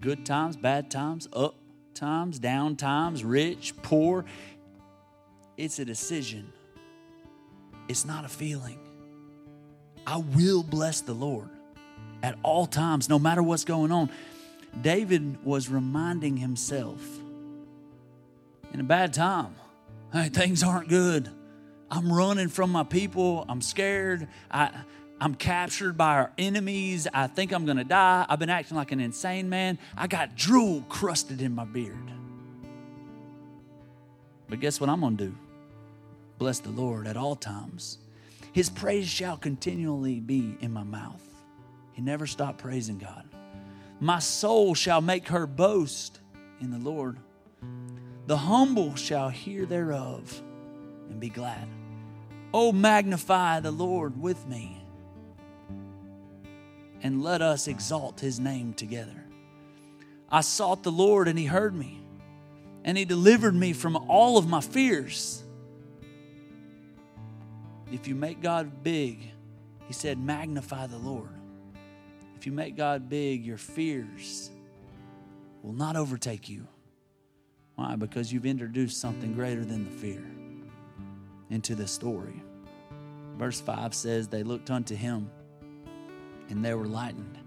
Good 0.00 0.24
times, 0.24 0.56
bad 0.56 0.90
times, 0.90 1.28
up 1.32 1.54
times, 1.94 2.38
down 2.38 2.76
times, 2.76 3.22
rich, 3.24 3.74
poor. 3.82 4.24
It's 5.56 5.78
a 5.78 5.84
decision, 5.84 6.52
it's 7.92 8.06
not 8.06 8.24
a 8.24 8.28
feeling. 8.28 8.78
I 10.06 10.16
will 10.16 10.62
bless 10.62 11.02
the 11.02 11.12
Lord 11.12 11.50
at 12.22 12.38
all 12.42 12.66
times, 12.66 13.10
no 13.10 13.18
matter 13.18 13.42
what's 13.42 13.64
going 13.64 13.92
on. 13.92 14.10
David 14.80 15.44
was 15.44 15.68
reminding 15.68 16.38
himself 16.38 17.00
in 18.72 18.80
a 18.80 18.84
bad 18.84 19.12
time, 19.12 19.54
hey, 20.10 20.30
things 20.30 20.62
aren't 20.62 20.88
good. 20.88 21.28
I'm 21.90 22.10
running 22.10 22.48
from 22.48 22.72
my 22.72 22.82
people. 22.82 23.44
I'm 23.46 23.60
scared. 23.60 24.26
I, 24.50 24.70
I'm 25.20 25.34
captured 25.34 25.98
by 25.98 26.14
our 26.14 26.32
enemies. 26.38 27.06
I 27.12 27.26
think 27.26 27.52
I'm 27.52 27.66
going 27.66 27.76
to 27.76 27.84
die. 27.84 28.24
I've 28.26 28.38
been 28.38 28.48
acting 28.48 28.78
like 28.78 28.92
an 28.92 29.00
insane 29.00 29.50
man. 29.50 29.78
I 29.98 30.06
got 30.06 30.34
drool 30.34 30.82
crusted 30.88 31.42
in 31.42 31.54
my 31.54 31.66
beard. 31.66 32.10
But 34.48 34.60
guess 34.60 34.80
what 34.80 34.88
I'm 34.88 35.00
going 35.00 35.18
to 35.18 35.26
do? 35.26 35.34
Bless 36.42 36.58
the 36.58 36.70
Lord 36.70 37.06
at 37.06 37.16
all 37.16 37.36
times. 37.36 37.98
His 38.52 38.68
praise 38.68 39.08
shall 39.08 39.36
continually 39.36 40.18
be 40.18 40.56
in 40.60 40.72
my 40.72 40.82
mouth. 40.82 41.22
He 41.92 42.02
never 42.02 42.26
stopped 42.26 42.58
praising 42.58 42.98
God. 42.98 43.28
My 44.00 44.18
soul 44.18 44.74
shall 44.74 45.00
make 45.00 45.28
her 45.28 45.46
boast 45.46 46.18
in 46.60 46.72
the 46.72 46.80
Lord. 46.80 47.18
The 48.26 48.36
humble 48.36 48.96
shall 48.96 49.28
hear 49.28 49.66
thereof 49.66 50.42
and 51.08 51.20
be 51.20 51.28
glad. 51.28 51.68
Oh, 52.52 52.72
magnify 52.72 53.60
the 53.60 53.70
Lord 53.70 54.20
with 54.20 54.44
me 54.48 54.84
and 57.04 57.22
let 57.22 57.40
us 57.40 57.68
exalt 57.68 58.18
his 58.18 58.40
name 58.40 58.74
together. 58.74 59.26
I 60.28 60.40
sought 60.40 60.82
the 60.82 60.90
Lord 60.90 61.28
and 61.28 61.38
he 61.38 61.44
heard 61.44 61.72
me, 61.72 62.02
and 62.82 62.98
he 62.98 63.04
delivered 63.04 63.54
me 63.54 63.72
from 63.72 63.94
all 63.94 64.38
of 64.38 64.48
my 64.48 64.60
fears. 64.60 65.41
If 67.92 68.08
you 68.08 68.14
make 68.14 68.40
God 68.40 68.82
big, 68.82 69.30
he 69.86 69.92
said, 69.92 70.18
magnify 70.18 70.86
the 70.86 70.98
Lord. 70.98 71.28
If 72.36 72.46
you 72.46 72.52
make 72.52 72.76
God 72.76 73.08
big, 73.08 73.44
your 73.44 73.58
fears 73.58 74.50
will 75.62 75.74
not 75.74 75.94
overtake 75.96 76.48
you. 76.48 76.66
Why? 77.76 77.94
Because 77.96 78.32
you've 78.32 78.46
introduced 78.46 79.00
something 79.00 79.34
greater 79.34 79.64
than 79.64 79.84
the 79.84 79.90
fear. 79.90 80.24
into 81.50 81.74
the 81.74 81.86
story. 81.86 82.42
Verse 83.36 83.60
5 83.60 83.94
says, 83.94 84.26
They 84.26 84.42
looked 84.42 84.70
unto 84.70 84.94
him, 84.94 85.30
and 86.48 86.64
they 86.64 86.74
were 86.74 86.86
lightened, 86.86 87.38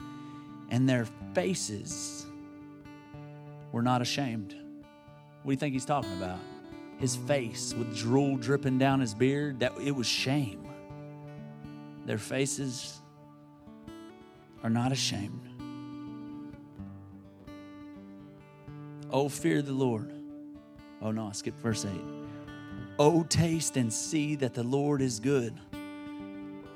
and 0.69 0.87
their 0.87 1.07
faces 1.33 2.27
were 3.71 3.81
not 3.81 4.01
ashamed. 4.01 4.55
What 5.41 5.49
do 5.49 5.53
you 5.53 5.57
think 5.57 5.73
he's 5.73 5.85
talking 5.85 6.15
about? 6.17 6.39
His 6.97 7.15
face 7.15 7.73
with 7.77 7.95
drool 7.97 8.37
dripping 8.37 8.77
down 8.77 8.99
his 8.99 9.13
beard, 9.13 9.59
that 9.59 9.73
it 9.79 9.91
was 9.91 10.07
shame. 10.07 10.67
Their 12.05 12.17
faces 12.17 13.01
are 14.63 14.69
not 14.69 14.91
ashamed. 14.91 15.41
Oh, 19.11 19.29
fear 19.29 19.61
the 19.61 19.73
Lord. 19.73 20.11
Oh, 21.01 21.11
no, 21.11 21.27
I 21.27 21.31
skipped 21.33 21.59
verse 21.59 21.85
8. 21.85 21.91
Oh, 22.97 23.23
taste 23.23 23.77
and 23.77 23.91
see 23.91 24.35
that 24.35 24.53
the 24.53 24.63
Lord 24.63 25.01
is 25.01 25.19
good. 25.19 25.53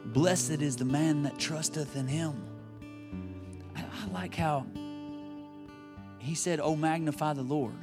Blessed 0.05 0.61
is 0.61 0.75
the 0.75 0.85
man 0.85 1.23
that 1.23 1.37
trusteth 1.37 1.95
in 1.95 2.07
him. 2.07 2.43
I, 3.75 3.81
I 3.81 4.11
like 4.11 4.35
how 4.35 4.65
he 6.19 6.35
said, 6.35 6.59
Oh, 6.59 6.75
magnify 6.75 7.33
the 7.33 7.41
Lord. 7.41 7.73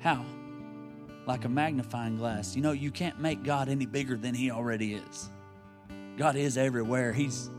How? 0.00 0.24
Like 1.26 1.44
a 1.44 1.48
magnifying 1.48 2.16
glass. 2.16 2.54
You 2.56 2.62
know, 2.62 2.72
you 2.72 2.90
can't 2.90 3.20
make 3.20 3.42
God 3.42 3.68
any 3.68 3.84
bigger 3.84 4.16
than 4.16 4.34
he 4.34 4.50
already 4.50 4.94
is. 4.94 5.28
God 6.16 6.36
is 6.36 6.56
everywhere. 6.56 7.12
He's 7.12 7.50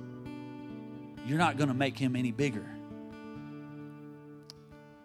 you're 1.28 1.38
not 1.38 1.58
going 1.58 1.68
to 1.68 1.74
make 1.74 1.98
him 1.98 2.16
any 2.16 2.32
bigger. 2.32 2.66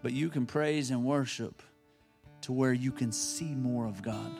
But 0.03 0.13
you 0.13 0.31
can 0.31 0.47
praise 0.47 0.91
and 0.91 1.05
worship 1.05 1.63
to 2.43 2.53
where 2.53 2.73
you 2.73 2.93
can 2.93 3.11
see 3.11 3.55
more 3.55 3.87
of 3.87 4.03
God. 4.03 4.33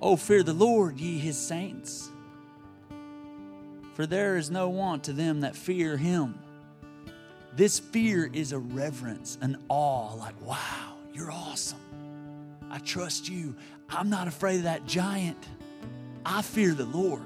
Oh, 0.00 0.16
fear 0.16 0.42
the 0.42 0.52
Lord, 0.52 0.98
ye 1.00 1.18
his 1.18 1.36
saints. 1.36 2.08
For 3.94 4.06
there 4.06 4.36
is 4.36 4.50
no 4.50 4.68
want 4.68 5.04
to 5.04 5.12
them 5.12 5.40
that 5.40 5.56
fear 5.56 5.96
him. 5.96 6.38
This 7.54 7.78
fear 7.78 8.28
is 8.32 8.52
a 8.52 8.58
reverence, 8.58 9.38
an 9.40 9.56
awe, 9.68 10.14
like, 10.14 10.40
wow, 10.40 10.94
you're 11.12 11.30
awesome. 11.30 11.78
I 12.70 12.78
trust 12.78 13.28
you. 13.28 13.56
I'm 13.88 14.10
not 14.10 14.28
afraid 14.28 14.58
of 14.58 14.62
that 14.64 14.86
giant. 14.86 15.46
I 16.24 16.42
fear 16.42 16.74
the 16.74 16.86
Lord 16.86 17.22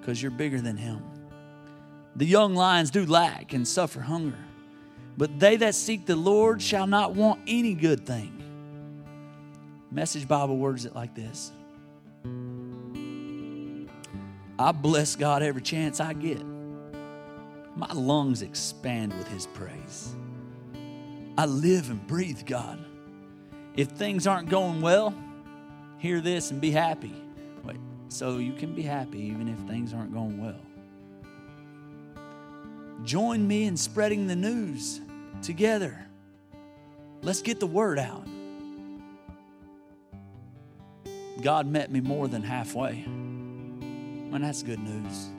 because 0.00 0.20
you're 0.20 0.30
bigger 0.30 0.60
than 0.60 0.76
him. 0.76 1.02
The 2.16 2.26
young 2.26 2.54
lions 2.54 2.90
do 2.90 3.06
lack 3.06 3.52
and 3.52 3.66
suffer 3.66 4.00
hunger, 4.00 4.38
but 5.16 5.38
they 5.38 5.56
that 5.56 5.74
seek 5.74 6.06
the 6.06 6.16
Lord 6.16 6.60
shall 6.60 6.86
not 6.86 7.14
want 7.14 7.40
any 7.46 7.74
good 7.74 8.06
thing. 8.06 8.36
Message 9.92 10.26
Bible 10.26 10.56
words 10.56 10.84
it 10.84 10.94
like 10.94 11.14
this 11.14 11.52
I 14.58 14.72
bless 14.72 15.16
God 15.16 15.42
every 15.42 15.62
chance 15.62 16.00
I 16.00 16.12
get. 16.12 16.44
My 17.76 17.92
lungs 17.92 18.42
expand 18.42 19.14
with 19.14 19.28
His 19.28 19.46
praise. 19.46 20.14
I 21.38 21.46
live 21.46 21.90
and 21.90 22.06
breathe 22.06 22.44
God. 22.44 22.84
If 23.80 23.88
things 23.88 24.26
aren't 24.26 24.50
going 24.50 24.82
well, 24.82 25.14
hear 25.96 26.20
this 26.20 26.50
and 26.50 26.60
be 26.60 26.70
happy. 26.70 27.14
Wait, 27.64 27.78
so 28.10 28.36
you 28.36 28.52
can 28.52 28.74
be 28.74 28.82
happy 28.82 29.20
even 29.20 29.48
if 29.48 29.58
things 29.60 29.94
aren't 29.94 30.12
going 30.12 30.38
well. 30.38 30.60
Join 33.04 33.48
me 33.48 33.64
in 33.64 33.78
spreading 33.78 34.26
the 34.26 34.36
news 34.36 35.00
together. 35.40 35.98
Let's 37.22 37.40
get 37.40 37.58
the 37.58 37.66
word 37.66 37.98
out. 37.98 38.26
God 41.40 41.66
met 41.66 41.90
me 41.90 42.02
more 42.02 42.28
than 42.28 42.42
halfway. 42.42 43.06
Man, 43.06 44.42
that's 44.42 44.62
good 44.62 44.80
news. 44.80 45.30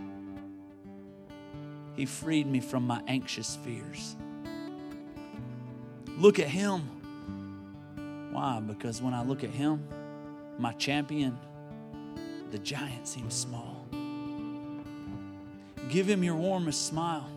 He 1.96 2.08
freed 2.08 2.48
me 2.48 2.60
from 2.60 2.88
my 2.88 3.04
anxious 3.08 3.56
fears. 3.58 4.16
Look 6.18 6.40
at 6.40 6.48
Him. 6.48 7.01
Why? 8.32 8.60
Because 8.60 9.02
when 9.02 9.14
I 9.14 9.24
look 9.24 9.44
at 9.44 9.50
Him, 9.50 9.88
my 10.58 10.74
champion, 10.74 11.38
the 12.52 12.58
giant 12.58 13.08
seems 13.08 13.34
small. 13.34 13.86
Give 15.90 16.08
Him 16.08 16.24
your 16.24 16.36
warmest 16.36 16.88
smile. 16.88 17.30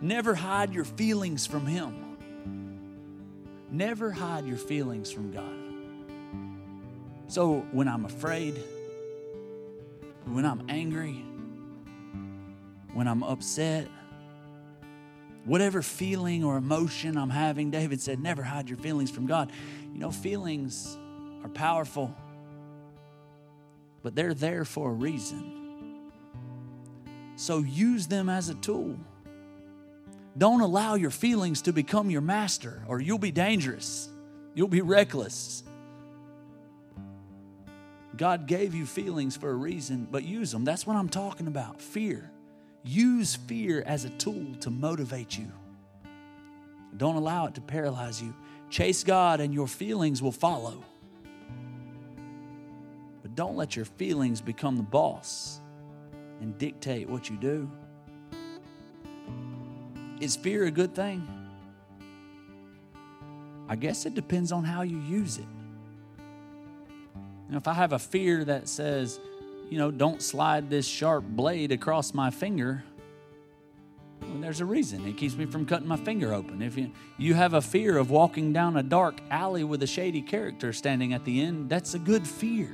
Never 0.00 0.34
hide 0.34 0.72
your 0.72 0.84
feelings 0.84 1.46
from 1.46 1.66
Him. 1.66 2.04
Never 3.70 4.12
hide 4.12 4.46
your 4.46 4.56
feelings 4.56 5.10
from 5.10 5.32
God. 5.32 5.68
So 7.26 7.66
when 7.72 7.88
I'm 7.88 8.04
afraid, 8.04 8.58
when 10.24 10.46
I'm 10.46 10.64
angry, 10.68 11.24
when 12.94 13.06
I'm 13.08 13.22
upset, 13.22 13.88
whatever 15.44 15.82
feeling 15.82 16.44
or 16.44 16.56
emotion 16.56 17.16
I'm 17.16 17.30
having, 17.30 17.70
David 17.70 18.00
said, 18.00 18.20
never 18.20 18.42
hide 18.42 18.68
your 18.68 18.78
feelings 18.78 19.10
from 19.10 19.26
God. 19.26 19.50
You 19.92 19.98
know, 19.98 20.10
feelings 20.10 20.98
are 21.42 21.48
powerful, 21.48 22.14
but 24.02 24.14
they're 24.14 24.34
there 24.34 24.64
for 24.64 24.90
a 24.90 24.94
reason. 24.94 25.54
So 27.36 27.58
use 27.58 28.06
them 28.06 28.28
as 28.28 28.48
a 28.48 28.54
tool. 28.54 28.96
Don't 30.36 30.60
allow 30.60 30.94
your 30.94 31.10
feelings 31.10 31.62
to 31.62 31.72
become 31.72 32.10
your 32.10 32.20
master, 32.20 32.82
or 32.86 33.00
you'll 33.00 33.18
be 33.18 33.32
dangerous. 33.32 34.08
You'll 34.54 34.68
be 34.68 34.82
reckless. 34.82 35.62
God 38.16 38.46
gave 38.46 38.74
you 38.74 38.86
feelings 38.86 39.36
for 39.36 39.50
a 39.50 39.54
reason, 39.54 40.08
but 40.10 40.24
use 40.24 40.50
them. 40.50 40.64
That's 40.64 40.86
what 40.86 40.96
I'm 40.96 41.08
talking 41.08 41.46
about 41.46 41.80
fear. 41.80 42.30
Use 42.84 43.34
fear 43.34 43.82
as 43.86 44.04
a 44.04 44.10
tool 44.10 44.54
to 44.60 44.70
motivate 44.70 45.36
you. 45.36 45.50
Don't 46.96 47.16
allow 47.16 47.46
it 47.46 47.54
to 47.54 47.60
paralyze 47.60 48.22
you. 48.22 48.34
Chase 48.70 49.04
God, 49.04 49.40
and 49.40 49.52
your 49.52 49.66
feelings 49.66 50.22
will 50.22 50.32
follow. 50.32 50.84
But 53.22 53.34
don't 53.34 53.56
let 53.56 53.76
your 53.76 53.84
feelings 53.84 54.40
become 54.40 54.76
the 54.76 54.82
boss 54.82 55.60
and 56.40 56.56
dictate 56.58 57.08
what 57.08 57.28
you 57.28 57.36
do. 57.36 57.70
Is 60.20 60.36
fear 60.36 60.64
a 60.64 60.70
good 60.70 60.94
thing? 60.94 61.26
I 63.68 63.76
guess 63.76 64.06
it 64.06 64.14
depends 64.14 64.50
on 64.50 64.64
how 64.64 64.82
you 64.82 64.98
use 65.00 65.38
it. 65.38 65.46
Know, 67.50 67.56
if 67.56 67.66
I 67.66 67.72
have 67.72 67.92
a 67.92 67.98
fear 67.98 68.44
that 68.44 68.68
says, 68.68 69.18
you 69.70 69.78
know, 69.78 69.90
don't 69.90 70.22
slide 70.22 70.70
this 70.70 70.86
sharp 70.86 71.24
blade 71.24 71.72
across 71.72 72.14
my 72.14 72.30
finger, 72.30 72.84
well, 74.20 74.40
there's 74.40 74.60
a 74.60 74.64
reason. 74.64 75.06
It 75.06 75.16
keeps 75.16 75.36
me 75.36 75.46
from 75.46 75.64
cutting 75.64 75.86
my 75.86 75.96
finger 75.96 76.32
open. 76.32 76.60
If 76.60 76.76
you, 76.76 76.90
you 77.16 77.34
have 77.34 77.54
a 77.54 77.62
fear 77.62 77.96
of 77.96 78.10
walking 78.10 78.52
down 78.52 78.76
a 78.76 78.82
dark 78.82 79.20
alley 79.30 79.64
with 79.64 79.82
a 79.82 79.86
shady 79.86 80.22
character 80.22 80.72
standing 80.72 81.12
at 81.12 81.24
the 81.24 81.40
end, 81.40 81.68
that's 81.68 81.94
a 81.94 81.98
good 81.98 82.26
fear. 82.26 82.70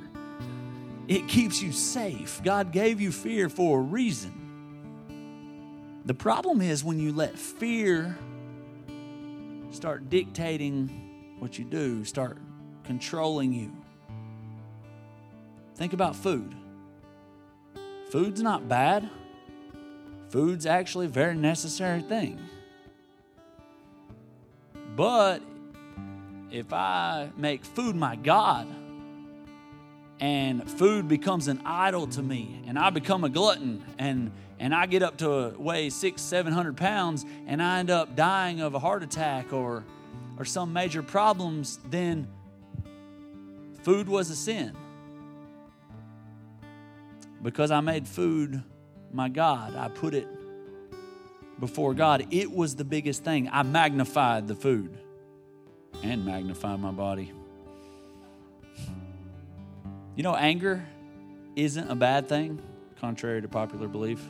It 1.07 1.29
keeps 1.29 1.63
you 1.63 1.73
safe. 1.73 2.41
God 2.43 2.73
gave 2.73 3.01
you 3.01 3.13
fear 3.13 3.49
for 3.49 3.81
a 3.81 3.83
reason. 3.83 4.41
The 6.07 6.15
problem 6.15 6.61
is 6.61 6.83
when 6.83 6.99
you 6.99 7.13
let 7.13 7.39
fear 7.39 8.19
start 9.71 10.09
dictating 10.09 11.37
what 11.39 11.59
you 11.59 11.65
do, 11.65 12.05
start 12.05 12.39
controlling 12.85 13.53
you. 13.53 13.73
Think 15.77 15.93
about 15.93 16.15
food. 16.17 16.55
Food's 18.15 18.41
not 18.41 18.69
bad. 18.69 19.11
Food's 20.29 20.67
actually 20.67 21.07
a 21.07 21.09
very 21.09 21.35
necessary 21.35 22.01
thing. 22.01 22.39
But 24.95 25.43
if 26.49 26.73
I 26.73 27.31
make 27.37 27.65
food 27.65 27.97
my 27.97 28.15
God 28.15 28.69
and 30.21 30.71
food 30.71 31.09
becomes 31.09 31.49
an 31.49 31.61
idol 31.65 32.07
to 32.07 32.23
me 32.23 32.63
and 32.69 32.79
I 32.79 32.91
become 32.91 33.25
a 33.25 33.29
glutton 33.29 33.85
and 33.99 34.31
and 34.61 34.73
I 34.73 34.87
get 34.87 35.03
up 35.03 35.17
to 35.17 35.53
weigh 35.59 35.91
six, 35.91 36.23
seven 36.23 36.53
hundred 36.53 36.77
pounds 36.77 37.27
and 37.49 37.61
I 37.61 37.81
end 37.81 37.91
up 37.91 38.15
dying 38.15 38.61
of 38.61 38.77
a 38.77 38.79
heart 38.79 39.03
attack 39.03 39.53
or 39.53 39.83
or 40.39 40.45
some 40.45 40.73
major 40.73 41.03
problems, 41.03 41.81
then 41.91 42.29
food 43.83 44.09
was 44.09 44.31
a 44.31 44.37
sin 44.37 44.77
because 47.45 47.71
I 47.71 47.81
made 47.81 48.09
food 48.09 48.63
my 49.13 49.29
God. 49.29 49.77
I 49.77 49.89
put 49.89 50.15
it 50.15 50.27
before 51.61 51.95
God. 51.95 52.27
It 52.31 52.51
was 52.51 52.75
the 52.75 52.85
biggest 52.85 53.23
thing. 53.23 53.49
I 53.53 53.63
magnified 53.63 54.49
the 54.49 54.55
food 54.57 54.99
and 56.03 56.25
magnified 56.25 56.81
my 56.81 56.91
body. 56.91 57.33
You 60.17 60.23
know, 60.23 60.35
anger 60.35 60.85
isn't 61.55 61.91
a 61.91 61.95
bad 61.95 62.29
thing, 62.29 62.61
contrary 63.01 63.43
to 63.43 63.49
popular 63.49 63.89
belief. 63.89 64.27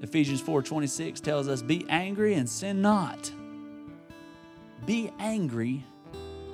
Ephesians 0.00 0.40
4:26 0.40 1.20
tells 1.20 1.48
us, 1.48 1.60
"Be 1.60 1.84
angry 1.88 2.34
and 2.34 2.48
sin 2.48 2.80
not." 2.80 3.30
Be 4.86 5.10
angry 5.18 5.84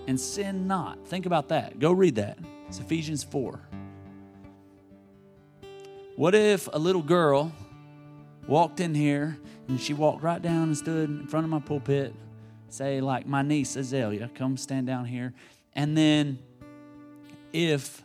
and 0.09 0.19
sin 0.19 0.67
not. 0.67 1.07
Think 1.07 1.25
about 1.25 1.49
that. 1.49 1.79
Go 1.79 1.93
read 1.93 2.17
that. 2.17 2.39
It's 2.67 2.81
Ephesians 2.81 3.23
4. 3.23 3.61
What 6.17 6.35
if 6.35 6.67
a 6.73 6.79
little 6.79 7.03
girl 7.03 7.53
walked 8.49 8.81
in 8.81 8.95
here 8.95 9.37
and 9.69 9.79
she 9.79 9.93
walked 9.93 10.23
right 10.23 10.41
down 10.41 10.69
and 10.69 10.77
stood 10.77 11.11
in 11.11 11.27
front 11.27 11.45
of 11.45 11.51
my 11.51 11.61
pulpit, 11.61 12.15
say, 12.71 13.03
like 13.03 13.27
my 13.27 13.43
niece 13.43 13.77
Azalea, 13.77 14.31
come 14.35 14.57
stand 14.57 14.87
down 14.87 15.05
here. 15.05 15.35
And 15.75 15.95
then 15.95 16.39
if 17.53 18.03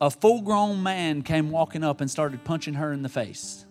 a 0.00 0.08
full 0.08 0.42
grown 0.42 0.84
man 0.84 1.22
came 1.22 1.50
walking 1.50 1.82
up 1.82 2.00
and 2.00 2.08
started 2.08 2.44
punching 2.44 2.74
her 2.74 2.92
in 2.92 3.02
the 3.02 3.08
face, 3.08 3.66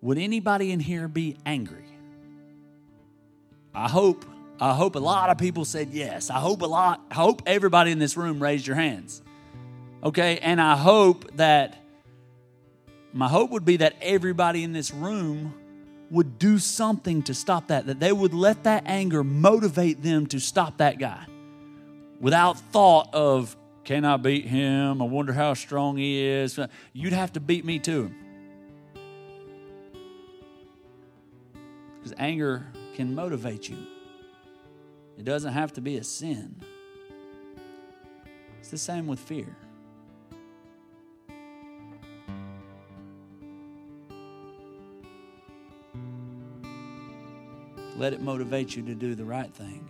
would 0.00 0.18
anybody 0.18 0.72
in 0.72 0.80
here 0.80 1.06
be 1.06 1.36
angry? 1.46 1.86
I 3.72 3.88
hope. 3.88 4.24
I 4.58 4.74
hope 4.74 4.96
a 4.96 5.00
lot 5.00 5.30
of 5.30 5.38
people 5.38 5.64
said 5.64 5.90
yes. 5.92 6.28
I 6.28 6.40
hope 6.40 6.62
a 6.62 6.66
lot, 6.66 7.00
I 7.08 7.14
hope 7.14 7.42
everybody 7.46 7.92
in 7.92 8.00
this 8.00 8.16
room 8.16 8.42
raised 8.42 8.66
your 8.66 8.76
hands. 8.76 9.22
Okay, 10.02 10.38
and 10.38 10.60
I 10.60 10.76
hope 10.76 11.36
that 11.36 11.83
my 13.14 13.28
hope 13.28 13.50
would 13.50 13.64
be 13.64 13.76
that 13.78 13.94
everybody 14.02 14.64
in 14.64 14.72
this 14.72 14.92
room 14.92 15.54
would 16.10 16.36
do 16.38 16.58
something 16.58 17.22
to 17.22 17.32
stop 17.32 17.68
that, 17.68 17.86
that 17.86 18.00
they 18.00 18.12
would 18.12 18.34
let 18.34 18.64
that 18.64 18.82
anger 18.86 19.22
motivate 19.22 20.02
them 20.02 20.26
to 20.26 20.40
stop 20.40 20.78
that 20.78 20.98
guy 20.98 21.24
without 22.20 22.58
thought 22.58 23.14
of, 23.14 23.56
can 23.84 24.04
I 24.04 24.16
beat 24.16 24.46
him? 24.46 25.00
I 25.00 25.04
wonder 25.04 25.32
how 25.32 25.54
strong 25.54 25.96
he 25.96 26.24
is. 26.24 26.58
You'd 26.92 27.12
have 27.12 27.32
to 27.34 27.40
beat 27.40 27.64
me 27.64 27.78
too. 27.78 28.12
Because 31.96 32.14
anger 32.18 32.66
can 32.94 33.14
motivate 33.14 33.68
you, 33.68 33.78
it 35.16 35.24
doesn't 35.24 35.52
have 35.52 35.72
to 35.74 35.80
be 35.80 35.98
a 35.98 36.04
sin. 36.04 36.56
It's 38.58 38.70
the 38.70 38.78
same 38.78 39.06
with 39.06 39.20
fear. 39.20 39.54
Let 47.96 48.12
it 48.12 48.20
motivate 48.20 48.74
you 48.74 48.82
to 48.84 48.94
do 48.94 49.14
the 49.14 49.24
right 49.24 49.52
thing. 49.52 49.88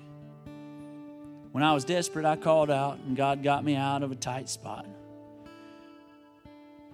When 1.52 1.62
I 1.62 1.72
was 1.72 1.84
desperate, 1.84 2.24
I 2.24 2.36
called 2.36 2.70
out, 2.70 2.98
and 2.98 3.16
God 3.16 3.42
got 3.42 3.64
me 3.64 3.76
out 3.76 4.02
of 4.02 4.10
a 4.10 4.16
tight 4.16 4.48
spot. 4.48 4.86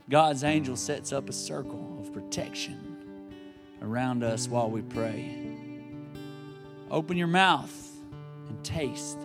God's 0.09 0.45
angel 0.45 0.77
sets 0.77 1.13
up 1.13 1.29
a 1.29 1.33
circle 1.33 1.99
of 2.01 2.13
protection 2.13 3.37
around 3.81 4.23
us 4.23 4.49
while 4.49 4.71
we 4.71 4.83
pray. 4.83 5.57
Open 6.91 7.17
your 7.17 7.29
mouth 7.29 7.75
and 8.49 8.63
taste. 8.65 9.19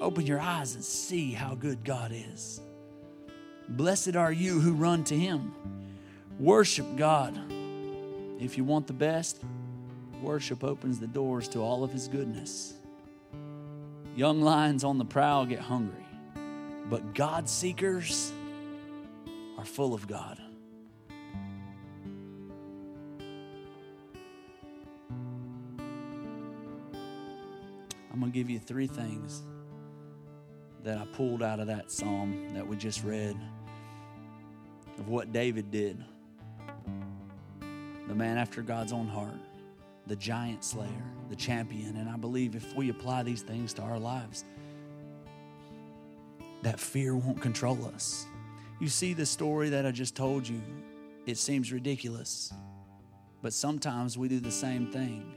Open 0.00 0.26
your 0.26 0.40
eyes 0.40 0.74
and 0.74 0.84
see 0.84 1.32
how 1.32 1.54
good 1.54 1.84
God 1.84 2.12
is. 2.14 2.60
Blessed 3.68 4.14
are 4.14 4.30
you 4.30 4.60
who 4.60 4.72
run 4.72 5.04
to 5.04 5.16
Him. 5.16 5.54
Worship 6.38 6.86
God. 6.96 7.36
If 8.38 8.58
you 8.58 8.64
want 8.64 8.86
the 8.86 8.92
best, 8.92 9.42
worship 10.22 10.64
opens 10.64 10.98
the 10.98 11.06
doors 11.06 11.48
to 11.48 11.60
all 11.60 11.84
of 11.84 11.92
His 11.92 12.08
goodness. 12.08 12.74
Young 14.16 14.40
lions 14.40 14.84
on 14.84 14.98
the 14.98 15.04
prowl 15.04 15.46
get 15.46 15.58
hungry, 15.58 16.06
but 16.88 17.14
God 17.14 17.48
seekers 17.48 18.32
are 19.58 19.64
full 19.64 19.94
of 19.94 20.06
God. 20.06 20.40
I'm 28.16 28.20
going 28.20 28.32
to 28.32 28.38
give 28.38 28.48
you 28.48 28.58
three 28.58 28.86
things 28.86 29.42
that 30.84 30.96
I 30.96 31.04
pulled 31.04 31.42
out 31.42 31.60
of 31.60 31.66
that 31.66 31.90
psalm 31.90 32.54
that 32.54 32.66
we 32.66 32.76
just 32.76 33.04
read 33.04 33.36
of 34.98 35.08
what 35.08 35.32
David 35.32 35.70
did. 35.70 36.02
The 38.08 38.14
man 38.14 38.38
after 38.38 38.62
God's 38.62 38.94
own 38.94 39.06
heart, 39.06 39.34
the 40.06 40.16
giant 40.16 40.64
slayer, 40.64 41.04
the 41.28 41.36
champion. 41.36 41.96
And 41.96 42.08
I 42.08 42.16
believe 42.16 42.54
if 42.54 42.74
we 42.74 42.90
apply 42.90 43.22
these 43.22 43.42
things 43.42 43.72
to 43.74 43.82
our 43.82 43.98
lives, 43.98 44.44
that 46.62 46.80
fear 46.80 47.16
won't 47.16 47.40
control 47.40 47.84
us. 47.94 48.26
You 48.80 48.88
see 48.88 49.14
the 49.14 49.26
story 49.26 49.70
that 49.70 49.86
I 49.86 49.90
just 49.90 50.14
told 50.14 50.46
you, 50.46 50.60
it 51.26 51.38
seems 51.38 51.72
ridiculous, 51.72 52.52
but 53.42 53.52
sometimes 53.52 54.16
we 54.18 54.28
do 54.28 54.38
the 54.38 54.50
same 54.50 54.86
thing 54.92 55.32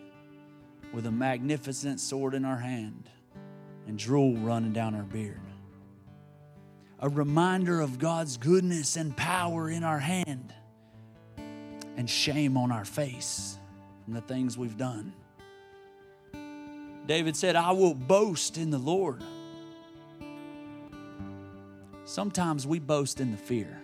with 0.94 1.06
a 1.06 1.12
magnificent 1.12 2.00
sword 2.00 2.34
in 2.34 2.46
our 2.46 2.58
hand 2.58 3.10
and 3.88 3.98
drool 3.98 4.36
running 4.38 4.74
down 4.74 4.96
our 4.96 5.04
beard. 5.04 5.40
A 7.00 7.10
reminder 7.10 7.80
of 7.80 7.98
God's 7.98 8.38
goodness 8.38 8.98
and 8.98 9.16
power 9.16 9.70
in 9.70 9.84
our 9.84 10.00
hand 10.00 10.54
and 11.96 12.10
shame 12.10 12.58
on 12.58 12.72
our 12.72 12.86
face 12.86 13.58
from 14.10 14.16
the 14.16 14.22
things 14.22 14.58
we've 14.58 14.76
done. 14.76 15.14
David 17.06 17.36
said, 17.36 17.56
I 17.56 17.74
will 17.74 17.94
boast 17.94 18.58
in 18.58 18.72
the 18.72 18.80
Lord. 18.80 19.22
Sometimes 22.06 22.66
we 22.66 22.80
boast 22.80 23.20
in 23.20 23.30
the 23.30 23.38
fear. 23.38 23.80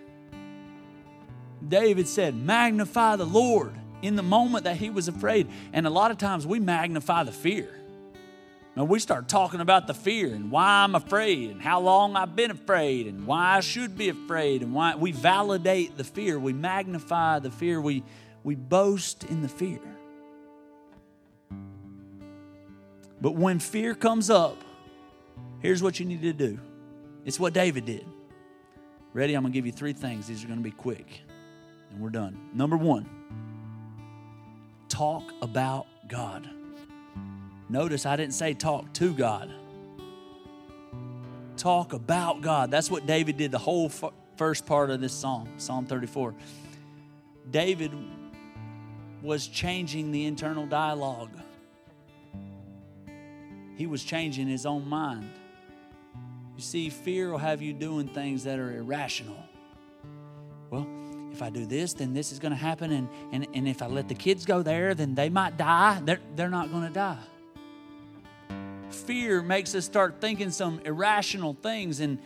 David 1.68 2.08
said, 2.08 2.34
Magnify 2.36 3.18
the 3.18 3.26
Lord 3.26 3.76
in 4.02 4.16
the 4.16 4.24
moment 4.24 4.64
that 4.64 4.78
he 4.78 4.90
was 4.90 5.08
afraid. 5.08 5.48
And 5.74 5.86
a 5.86 5.92
lot 5.92 6.10
of 6.10 6.18
times 6.18 6.48
we 6.48 6.60
magnify 6.60 7.24
the 7.24 7.32
fear. 7.32 7.70
Now 8.76 8.86
we 8.86 8.98
start 8.98 9.28
talking 9.28 9.60
about 9.60 9.86
the 9.86 9.94
fear 9.94 10.34
and 10.34 10.50
why 10.50 10.84
I'm 10.84 10.96
afraid 10.96 11.52
and 11.52 11.62
how 11.62 11.82
long 11.82 12.16
I've 12.16 12.36
been 12.36 12.50
afraid 12.50 13.06
and 13.06 13.28
why 13.28 13.58
I 13.58 13.60
should 13.60 13.96
be 13.96 14.10
afraid 14.10 14.64
and 14.64 14.74
why 14.74 14.96
we 14.96 15.12
validate 15.12 15.98
the 15.98 16.04
fear. 16.04 16.40
We 16.40 16.52
magnify 16.52 17.40
the 17.40 17.52
fear. 17.52 17.80
We, 17.80 18.04
we 18.44 18.56
boast 18.56 19.24
in 19.26 19.44
the 19.44 19.50
fear. 19.50 19.82
But 23.26 23.32
when 23.32 23.58
fear 23.58 23.96
comes 23.96 24.30
up, 24.30 24.64
here's 25.60 25.82
what 25.82 26.00
you 26.00 26.06
need 26.06 26.22
to 26.22 26.32
do. 26.32 26.60
It's 27.26 27.40
what 27.40 27.54
David 27.54 27.86
did. 27.86 28.06
Ready? 29.14 29.34
I'm 29.34 29.42
going 29.42 29.52
to 29.52 29.58
give 29.58 29.66
you 29.66 29.72
three 29.72 29.94
things. 29.94 30.28
These 30.28 30.44
are 30.44 30.48
going 30.48 30.60
to 30.60 30.64
be 30.64 30.70
quick, 30.70 31.22
and 31.90 32.00
we're 32.00 32.12
done. 32.12 32.52
Number 32.54 32.78
one, 32.78 33.10
talk 34.90 35.24
about 35.42 35.88
God. 36.08 36.48
Notice 37.68 38.06
I 38.06 38.16
didn't 38.16 38.36
say 38.36 38.54
talk 38.54 38.94
to 38.94 39.12
God. 39.12 39.52
Talk 41.58 41.94
about 41.94 42.42
God. 42.42 42.70
That's 42.70 42.92
what 42.92 43.08
David 43.08 43.38
did 43.38 43.50
the 43.50 43.58
whole 43.58 43.90
first 44.38 44.68
part 44.68 44.92
of 44.92 45.02
this 45.02 45.14
psalm, 45.14 45.50
Psalm 45.58 45.88
34. 45.88 46.36
David 47.50 47.92
was 49.24 49.48
changing 49.48 50.12
the 50.12 50.26
internal 50.26 50.68
dialogue, 50.68 51.32
he 53.76 53.88
was 53.88 54.04
changing 54.04 54.48
his 54.48 54.66
own 54.66 54.88
mind. 54.88 55.30
You 56.56 56.62
see, 56.62 56.90
fear 56.90 57.32
will 57.32 57.38
have 57.38 57.62
you 57.62 57.74
doing 57.74 58.08
things 58.08 58.44
that 58.46 58.60
are 58.60 58.78
irrational. 58.78 59.38
Well, 60.70 60.88
if 61.32 61.42
I 61.42 61.50
do 61.50 61.66
this, 61.66 61.94
then 61.94 62.14
this 62.14 62.32
is 62.32 62.40
going 62.40 62.54
to 62.54 62.58
happen. 62.58 62.92
And, 62.92 63.10
and, 63.34 63.48
and 63.54 63.68
if 63.68 63.82
I 63.82 63.88
let 63.88 64.08
the 64.08 64.16
kids 64.16 64.46
go 64.46 64.62
there, 64.62 64.96
then 64.96 65.16
they 65.16 65.30
might 65.30 65.58
die. 65.58 66.02
They're, 66.04 66.22
they're 66.36 66.50
not 66.50 66.72
going 66.72 66.88
to 66.88 66.94
die. 66.94 67.20
Fear 68.90 69.42
makes 69.42 69.76
us 69.76 69.84
start 69.84 70.22
thinking 70.22 70.52
some 70.52 70.80
irrational 70.86 71.54
things 71.54 72.00
and, 72.00 72.20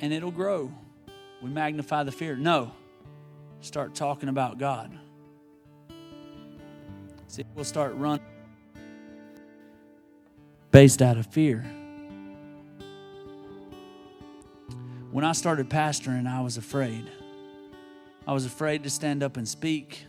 and 0.00 0.12
it'll 0.12 0.32
grow. 0.32 0.72
We 1.40 1.50
magnify 1.50 2.02
the 2.02 2.10
fear. 2.10 2.34
No, 2.34 2.72
start 3.60 3.94
talking 3.94 4.28
about 4.28 4.58
God. 4.58 4.98
See, 7.28 7.44
we'll 7.54 7.64
start 7.64 7.94
running 7.94 8.24
based 10.78 11.02
out 11.02 11.16
of 11.16 11.26
fear. 11.26 11.62
When 15.10 15.24
I 15.24 15.32
started 15.32 15.68
pastoring, 15.68 16.28
I 16.28 16.40
was 16.40 16.56
afraid. 16.56 17.10
I 18.28 18.32
was 18.32 18.46
afraid 18.46 18.84
to 18.84 18.90
stand 18.90 19.24
up 19.24 19.36
and 19.36 19.48
speak. 19.48 20.04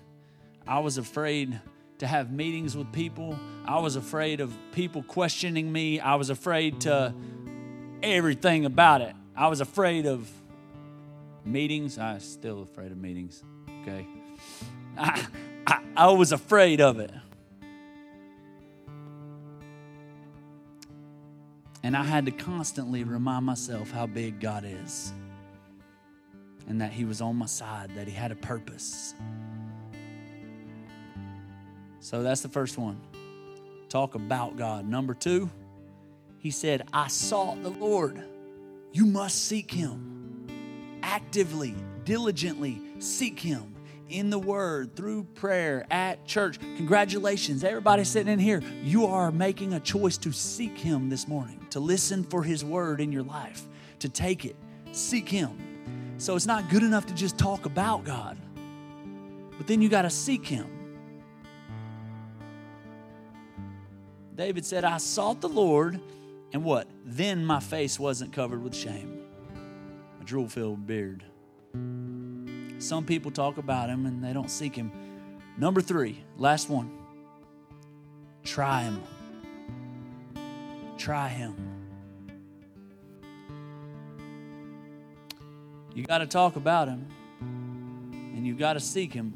I 0.68 0.78
was 0.78 1.00
afraid 1.00 1.60
to 1.98 2.06
have 2.06 2.32
meetings 2.32 2.78
with 2.78 2.91
people. 2.91 3.36
I 3.66 3.80
was 3.80 3.96
afraid 3.96 4.41
of 4.41 4.56
people 4.72 5.02
questioning 5.02 5.72
me. 5.72 6.00
I 6.00 6.14
was 6.14 6.30
afraid 6.30 6.82
to 6.82 7.16
everything 8.04 8.66
about 8.66 9.02
it. 9.02 9.16
I 9.36 9.48
was 9.48 9.62
afraid 9.62 10.06
of 10.06 10.30
meetings. 11.46 11.98
I'm 11.98 12.20
still 12.20 12.62
afraid 12.62 12.91
of 12.91 13.00
meetings. 13.00 13.43
Okay. 13.82 14.06
I, 15.00 15.26
I, 15.66 15.82
I 15.98 16.12
was 16.12 16.32
afraid 16.32 16.80
of 16.80 17.00
it. 17.00 17.10
And 21.90 21.98
I 21.98 22.04
had 22.04 22.28
to 22.28 22.32
constantly 22.32 23.04
remind 23.04 23.48
myself 23.48 23.90
how 23.90 24.06
big 24.06 24.40
God 24.40 24.64
is 24.64 25.12
and 26.68 26.80
that 26.82 26.92
He 26.92 27.04
was 27.04 27.20
on 27.20 27.36
my 27.36 27.48
side, 27.48 27.90
that 27.96 28.08
He 28.08 28.14
had 28.14 28.32
a 28.32 28.36
purpose. 28.36 29.16
So 32.00 32.22
that's 32.22 32.42
the 32.42 32.48
first 32.48 32.78
one. 32.78 33.02
Talk 33.90 34.14
about 34.14 34.56
God. 34.56 34.88
Number 34.88 35.16
two, 35.16 35.50
He 36.38 36.52
said, 36.52 36.88
I 36.94 37.08
sought 37.08 37.64
the 37.64 37.72
Lord. 37.72 38.24
You 38.92 39.08
must 39.08 39.46
seek 39.46 39.72
Him 39.72 40.46
actively, 41.02 41.76
diligently 42.04 42.80
seek 43.00 43.40
Him 43.40 43.74
in 44.10 44.30
the 44.30 44.39
Word, 44.39 44.95
through 44.95 45.24
prayer, 45.36 45.86
at 45.91 46.26
church. 46.26 46.60
Congratulations, 46.60 47.64
everybody 47.64 48.03
sitting 48.03 48.32
in 48.34 48.39
here. 48.39 48.62
You 48.84 49.05
are 49.05 49.32
making 49.32 49.74
a 49.74 49.80
choice 49.80 50.18
to 50.18 50.32
seek 50.32 50.78
Him 50.78 51.10
this 51.10 51.28
morning, 51.28 51.66
to 51.70 51.80
listen 51.80 52.24
for 52.24 52.43
His 52.43 52.66
Word 52.66 53.01
in 53.01 53.12
your 53.12 53.24
life, 53.24 53.64
to 53.99 54.10
take 54.10 54.45
it, 54.45 54.55
seek 54.91 55.30
Him. 55.30 56.16
So 56.18 56.36
it's 56.36 56.45
not 56.45 56.70
good 56.70 56.84
enough 56.84 57.05
to 57.05 57.14
just 57.14 57.38
talk 57.38 57.66
about 57.66 58.03
God, 58.03 58.38
but 59.57 59.68
then 59.68 59.82
you 59.82 59.89
got 59.89 60.01
to 60.01 60.10
seek 60.10 60.45
Him. 60.45 60.68
David 64.36 64.66
said, 64.66 64.86
I 64.86 64.97
sought 64.97 65.41
the 65.41 65.49
Lord, 65.49 65.99
and 66.53 66.64
what? 66.64 66.88
Then 67.05 67.45
my 67.45 67.60
face 67.60 67.99
wasn't 67.99 68.34
covered 68.34 68.64
with 68.64 68.74
shame. 68.74 69.22
A 70.22 70.24
drool 70.24 70.47
filled 70.47 70.88
beard. 70.88 71.24
Some 72.80 73.06
people 73.06 73.30
talk 73.30 73.58
about 73.58 73.90
him 73.90 74.06
and 74.06 74.24
they 74.24 74.34
don't 74.34 74.50
seek 74.50 74.76
him. 74.76 74.92
Number 75.58 75.82
three, 75.82 76.24
last 76.38 76.70
one. 76.70 76.90
Try 78.44 78.84
him. 78.84 79.04
Try 80.98 81.28
him. 81.28 81.56
You 85.94 86.04
got 86.06 86.20
to 86.20 86.28
talk 86.28 86.56
about 86.56 86.88
him 86.88 87.06
and 87.42 88.48
you 88.48 88.56
got 88.56 88.74
to 88.74 88.80
seek 88.80 89.14
him, 89.14 89.34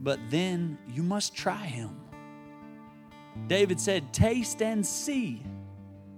but 0.00 0.18
then 0.30 0.76
you 0.92 1.04
must 1.04 1.36
try 1.36 1.64
him. 1.64 1.96
David 3.46 3.80
said, 3.80 4.12
Taste 4.12 4.60
and 4.60 4.84
see 4.84 5.42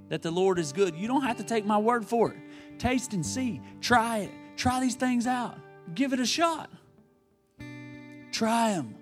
that 0.09 0.23
the 0.23 0.31
Lord 0.31 0.59
is 0.59 0.73
good. 0.73 0.97
You 0.97 1.07
don't 1.09 1.23
have 1.23 1.37
to 1.37 1.45
take 1.45 1.67
my 1.67 1.79
word 1.79 2.07
for 2.07 2.33
it. 2.33 2.39
Taste 2.79 3.13
and 3.13 3.25
see. 3.25 3.61
Try 3.83 4.19
it. 4.21 4.31
Try 4.57 4.81
these 4.81 4.95
things 4.95 5.27
out. 5.27 5.59
Give 5.93 6.13
it 6.13 6.21
a 6.21 6.27
shot. 6.27 6.71
Try 8.33 8.73
them. 8.73 8.95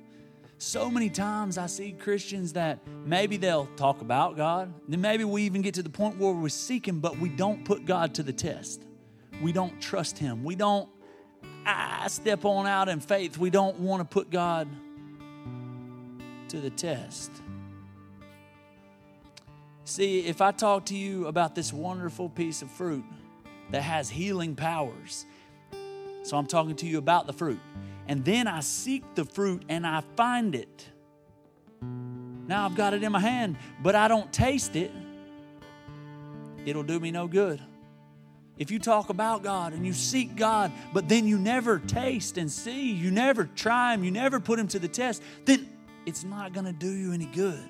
So 0.58 0.90
many 0.90 1.10
times 1.10 1.58
I 1.58 1.66
see 1.66 1.92
Christians 1.92 2.52
that 2.52 2.78
maybe 3.04 3.36
they'll 3.36 3.66
talk 3.76 4.00
about 4.00 4.36
God, 4.36 4.72
then 4.86 5.00
maybe 5.00 5.24
we 5.24 5.42
even 5.42 5.60
get 5.60 5.74
to 5.74 5.82
the 5.82 5.90
point 5.90 6.18
where 6.18 6.32
we 6.32 6.48
seek 6.50 6.86
Him, 6.86 7.00
but 7.00 7.18
we 7.18 7.28
don't 7.28 7.64
put 7.64 7.84
God 7.84 8.14
to 8.14 8.22
the 8.22 8.32
test. 8.32 8.84
We 9.42 9.52
don't 9.52 9.80
trust 9.80 10.18
Him. 10.18 10.44
We 10.44 10.54
don't 10.54 10.88
step 12.06 12.44
on 12.44 12.66
out 12.66 12.88
in 12.88 13.00
faith. 13.00 13.38
We 13.38 13.50
don't 13.50 13.78
want 13.80 14.00
to 14.00 14.04
put 14.04 14.30
God 14.30 14.68
to 16.48 16.60
the 16.60 16.70
test. 16.70 17.30
See, 19.84 20.20
if 20.20 20.40
I 20.40 20.52
talk 20.52 20.86
to 20.86 20.94
you 20.94 21.26
about 21.26 21.56
this 21.56 21.72
wonderful 21.72 22.28
piece 22.28 22.62
of 22.62 22.70
fruit 22.70 23.04
that 23.70 23.82
has 23.82 24.08
healing 24.08 24.54
powers, 24.54 25.26
so 26.22 26.36
I'm 26.36 26.46
talking 26.46 26.76
to 26.76 26.86
you 26.86 26.98
about 26.98 27.26
the 27.26 27.32
fruit, 27.32 27.60
and 28.06 28.24
then 28.24 28.46
I 28.46 28.60
seek 28.60 29.14
the 29.14 29.24
fruit 29.24 29.64
and 29.68 29.86
I 29.86 30.02
find 30.16 30.54
it. 30.54 30.88
Now 32.46 32.66
I've 32.66 32.74
got 32.74 32.94
it 32.94 33.02
in 33.02 33.12
my 33.12 33.20
hand, 33.20 33.56
but 33.82 33.94
I 33.94 34.08
don't 34.08 34.32
taste 34.32 34.76
it, 34.76 34.90
it'll 36.64 36.82
do 36.82 36.98
me 37.00 37.10
no 37.10 37.26
good. 37.26 37.60
If 38.58 38.70
you 38.70 38.78
talk 38.78 39.08
about 39.08 39.42
God 39.42 39.72
and 39.72 39.86
you 39.86 39.92
seek 39.92 40.36
God, 40.36 40.70
but 40.92 41.08
then 41.08 41.26
you 41.26 41.38
never 41.38 41.78
taste 41.78 42.36
and 42.36 42.50
see, 42.50 42.92
you 42.92 43.10
never 43.10 43.48
try 43.56 43.94
Him, 43.94 44.04
you 44.04 44.10
never 44.10 44.38
put 44.38 44.58
Him 44.58 44.68
to 44.68 44.78
the 44.78 44.88
test, 44.88 45.22
then 45.46 45.68
it's 46.06 46.22
not 46.22 46.52
going 46.52 46.66
to 46.66 46.72
do 46.72 46.90
you 46.90 47.12
any 47.12 47.26
good. 47.26 47.68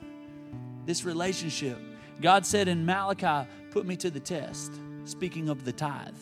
This 0.84 1.05
relationship 1.05 1.78
God 2.20 2.46
said 2.46 2.68
in 2.68 2.84
Malachi, 2.86 3.48
Put 3.70 3.86
me 3.86 3.96
to 3.96 4.11
the 4.11 4.20
test. 4.20 4.72
Speaking 5.05 5.48
of 5.48 5.64
the 5.64 5.72
tithe, 5.72 6.14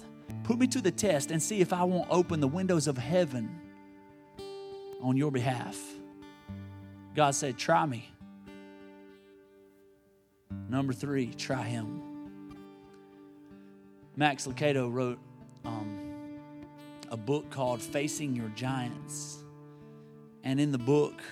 put 0.45 0.59
me 0.59 0.67
to 0.69 0.81
the 0.81 0.91
test 0.91 1.31
and 1.31 1.43
see 1.43 1.61
if 1.61 1.73
I 1.73 1.85
won't 1.85 2.09
open 2.11 2.41
the 2.41 2.49
windows 2.49 2.87
of 2.87 2.97
heaven 2.99 3.61
on 5.03 5.17
your 5.17 5.31
behalf. 5.31 5.79
God 7.15 7.35
said, 7.35 7.59
Try 7.59 7.87
me. 7.87 8.11
Number 10.69 10.93
three, 10.93 11.33
try 11.35 11.63
him. 11.63 12.03
Max 14.17 14.47
Lucado 14.47 14.93
wrote 14.93 15.19
um, 15.65 15.99
a 17.11 17.17
book 17.17 17.51
called 17.51 17.81
Facing 17.81 18.35
Your 18.35 18.49
Giants. 18.51 19.39
And 20.43 20.61
in 20.61 20.73
the 20.73 20.79
book, 20.79 21.23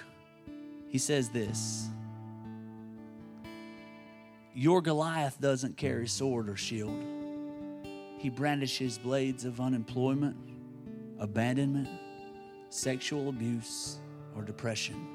he 0.88 0.98
says 0.98 1.28
this 1.28 1.88
your 4.58 4.82
Goliath 4.82 5.40
doesn't 5.40 5.76
carry 5.76 6.08
sword 6.08 6.48
or 6.48 6.56
shield. 6.56 7.17
He 8.18 8.30
brandishes 8.30 8.98
blades 8.98 9.44
of 9.44 9.60
unemployment, 9.60 10.36
abandonment, 11.18 11.88
sexual 12.68 13.28
abuse, 13.28 13.98
or 14.36 14.42
depression. 14.42 15.06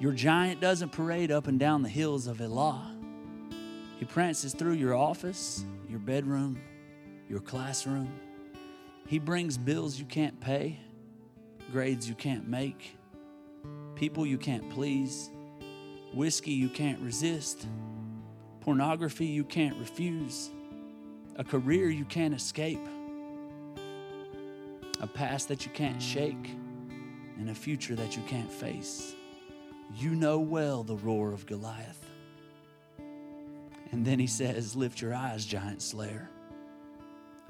Your 0.00 0.12
giant 0.12 0.60
doesn't 0.60 0.92
parade 0.92 1.30
up 1.30 1.46
and 1.46 1.60
down 1.60 1.82
the 1.82 1.88
hills 1.88 2.26
of 2.26 2.40
Elah. 2.40 2.96
He 3.98 4.06
prances 4.06 4.54
through 4.54 4.72
your 4.72 4.94
office, 4.94 5.62
your 5.86 5.98
bedroom, 5.98 6.58
your 7.28 7.40
classroom. 7.40 8.10
He 9.06 9.18
brings 9.18 9.58
bills 9.58 9.98
you 9.98 10.06
can't 10.06 10.40
pay, 10.40 10.80
grades 11.70 12.08
you 12.08 12.14
can't 12.14 12.48
make, 12.48 12.96
people 13.94 14.24
you 14.24 14.38
can't 14.38 14.70
please, 14.70 15.28
whiskey 16.14 16.52
you 16.52 16.70
can't 16.70 17.00
resist, 17.00 17.66
pornography 18.60 19.26
you 19.26 19.44
can't 19.44 19.76
refuse, 19.76 20.48
a 21.40 21.44
career 21.44 21.88
you 21.88 22.04
can't 22.04 22.34
escape, 22.34 22.86
a 25.00 25.06
past 25.06 25.48
that 25.48 25.64
you 25.64 25.72
can't 25.72 26.00
shake, 26.02 26.50
and 27.38 27.48
a 27.48 27.54
future 27.54 27.94
that 27.94 28.14
you 28.14 28.22
can't 28.24 28.52
face. 28.52 29.14
You 29.96 30.10
know 30.10 30.38
well 30.38 30.82
the 30.82 30.96
roar 30.96 31.32
of 31.32 31.46
Goliath. 31.46 32.04
And 33.90 34.04
then 34.04 34.18
he 34.18 34.26
says, 34.26 34.76
Lift 34.76 35.00
your 35.00 35.14
eyes, 35.14 35.46
giant 35.46 35.80
slayer. 35.80 36.28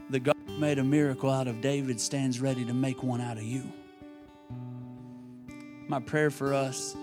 The 0.08 0.20
God 0.20 0.36
who 0.46 0.58
made 0.58 0.78
a 0.78 0.84
miracle 0.84 1.28
out 1.28 1.48
of 1.48 1.60
David 1.60 2.00
stands 2.00 2.40
ready 2.40 2.64
to 2.64 2.72
make 2.72 3.02
one 3.02 3.20
out 3.20 3.38
of 3.38 3.42
you. 3.42 3.72
My 5.88 5.98
prayer 5.98 6.30
for 6.30 6.54
us 6.54 6.94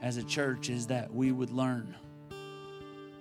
as 0.00 0.16
a 0.16 0.24
church 0.24 0.70
is 0.70 0.86
that 0.86 1.12
we 1.14 1.30
would 1.30 1.50
learn, 1.50 1.94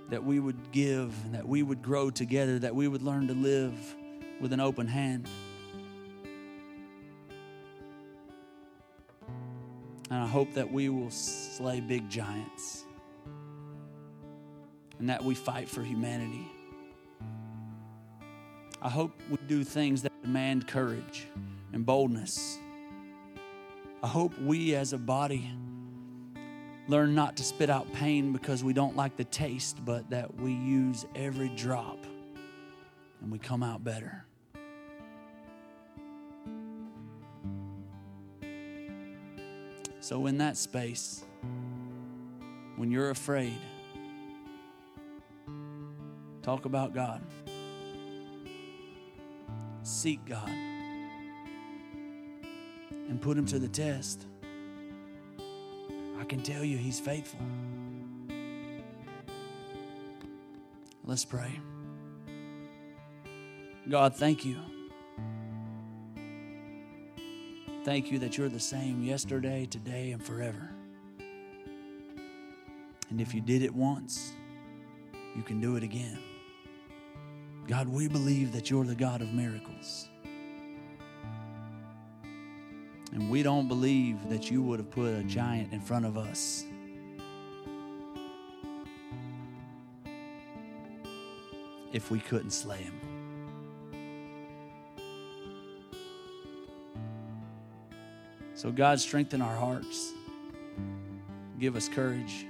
that 0.10 0.24
we 0.24 0.40
would 0.40 0.72
give, 0.72 1.14
and 1.26 1.36
that 1.36 1.48
we 1.48 1.64
would 1.64 1.82
grow 1.82 2.10
together, 2.10 2.60
that 2.60 2.74
we 2.74 2.88
would 2.88 3.02
learn 3.02 3.28
to 3.28 3.34
live 3.34 3.74
with 4.40 4.54
an 4.54 4.60
open 4.60 4.88
hand. 4.88 5.28
And 10.10 10.20
I 10.20 10.28
hope 10.28 10.54
that 10.54 10.72
we 10.72 10.88
will 10.90 11.12
slay 11.12 11.82
big 11.82 12.10
giants 12.10 12.86
and 15.00 15.10
that 15.10 15.24
we 15.24 15.36
fight 15.36 15.68
for 15.68 15.84
humanity. 15.84 16.48
I 18.82 18.90
hope 18.90 19.12
we 19.30 19.38
do 19.48 19.64
things 19.64 20.04
that 20.04 20.12
demand 20.22 20.68
courage 20.68 21.28
and 21.74 21.86
boldness. 21.86 22.58
I 24.02 24.08
hope 24.08 24.38
we 24.40 24.76
as 24.76 24.94
a 24.94 24.98
body 24.98 25.52
learn 26.88 27.14
not 27.14 27.36
to 27.38 27.44
spit 27.44 27.70
out 27.70 27.92
pain 27.94 28.32
because 28.32 28.64
we 28.64 28.74
don't 28.74 28.96
like 28.96 29.18
the 29.18 29.26
taste, 29.26 29.84
but 29.84 30.10
that 30.10 30.34
we 30.40 30.52
use 30.52 31.06
every 31.16 31.50
drop 31.50 32.06
and 33.22 33.32
we 33.32 33.38
come 33.38 33.62
out 33.64 33.84
better. 33.84 34.24
So, 40.00 40.26
in 40.28 40.38
that 40.38 40.56
space, 40.56 41.26
when 42.78 42.90
you're 42.92 43.10
afraid, 43.10 43.58
talk 46.42 46.64
about 46.64 46.94
God, 46.94 47.22
seek 49.84 50.24
God, 50.26 50.48
and 53.10 53.22
put 53.22 53.38
Him 53.38 53.46
to 53.48 53.60
the 53.60 53.68
test. 53.68 54.26
I 56.20 56.24
can 56.24 56.42
tell 56.42 56.64
you 56.64 56.78
He's 56.78 57.00
faithful. 57.00 57.40
Let's 61.06 61.24
pray. 61.24 61.60
God, 63.90 64.16
thank 64.16 64.44
you. 64.44 64.58
Thank 67.86 68.12
you 68.12 68.20
that 68.20 68.38
you're 68.38 68.50
the 68.50 68.60
same 68.60 69.02
yesterday, 69.02 69.66
today, 69.66 70.12
and 70.12 70.22
forever. 70.22 70.70
And 73.10 73.22
if 73.22 73.34
you 73.34 73.40
did 73.40 73.62
it 73.62 73.74
once, 73.74 74.34
you 75.36 75.42
can 75.42 75.62
do 75.62 75.78
it 75.78 75.84
again. 75.84 76.20
God, 77.68 77.88
we 77.88 78.10
believe 78.10 78.52
that 78.52 78.70
you're 78.70 78.84
the 78.84 78.96
God 78.96 79.22
of 79.22 79.34
miracles. 79.34 80.10
And 83.18 83.32
we 83.32 83.42
don't 83.42 83.68
believe 83.68 84.30
that 84.30 84.52
you 84.52 84.62
would 84.62 84.78
have 84.78 84.92
put 84.92 85.12
a 85.12 85.24
giant 85.24 85.74
in 85.74 85.82
front 85.82 86.06
of 86.06 86.20
us. 86.20 86.66
if 91.94 92.12
we 92.12 92.20
couldn't 92.20 92.52
slay 92.52 92.78
him. 92.78 92.94
So, 98.54 98.72
God, 98.72 99.00
strengthen 99.00 99.42
our 99.42 99.56
hearts. 99.56 100.12
Give 101.58 101.76
us 101.76 101.90
courage. 101.90 102.46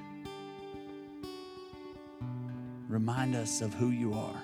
Remind 2.89 3.36
us 3.36 3.61
of 3.61 3.74
who 3.76 3.91
you 3.91 4.15
are 4.15 4.41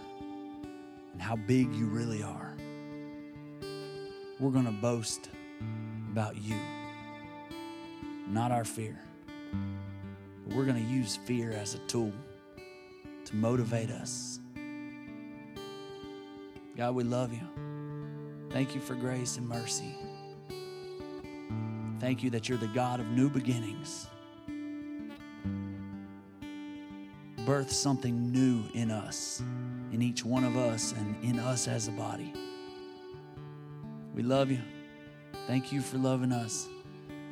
and 1.12 1.22
how 1.22 1.36
big 1.36 1.74
you 1.74 1.88
really 1.88 2.24
are. 2.24 2.54
We're 4.40 4.52
going 4.52 4.66
to 4.66 4.72
boast 4.72 5.30
about 6.14 6.38
you, 6.40 6.60
not 8.28 8.52
our 8.52 8.64
fear. 8.64 9.00
But 10.46 10.56
we're 10.56 10.66
going 10.66 10.78
to 10.78 10.92
use 10.92 11.16
fear 11.16 11.50
as 11.50 11.74
a 11.74 11.80
tool 11.88 12.14
to 13.26 13.36
motivate 13.36 13.90
us. 13.90 14.38
God, 16.78 16.94
we 16.94 17.04
love 17.04 17.34
you. 17.34 17.42
Thank 18.52 18.76
you 18.76 18.82
for 18.82 18.94
grace 18.94 19.38
and 19.38 19.50
mercy. 19.50 19.96
Thank 22.00 22.22
you 22.22 22.30
that 22.30 22.48
you're 22.48 22.60
the 22.60 22.68
God 22.68 23.00
of 23.00 23.08
new 23.08 23.28
beginnings. 23.28 24.06
Birth 27.44 27.72
something 27.72 28.32
new 28.32 28.62
in 28.76 28.92
us, 28.92 29.42
in 29.92 30.04
each 30.04 30.24
one 30.24 30.44
of 30.44 30.58
us, 30.58 30.92
and 30.92 31.16
in 31.24 31.40
us 31.40 31.68
as 31.68 31.88
a 31.88 31.92
body. 31.92 32.32
We 34.14 34.22
love 34.22 34.52
you. 34.52 34.60
Thank 35.48 35.72
you 35.72 35.82
for 35.82 35.98
loving 35.98 36.32
us. 36.32 36.68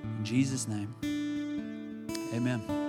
In 0.03 0.25
Jesus' 0.25 0.67
name, 0.67 0.93
amen. 2.33 2.80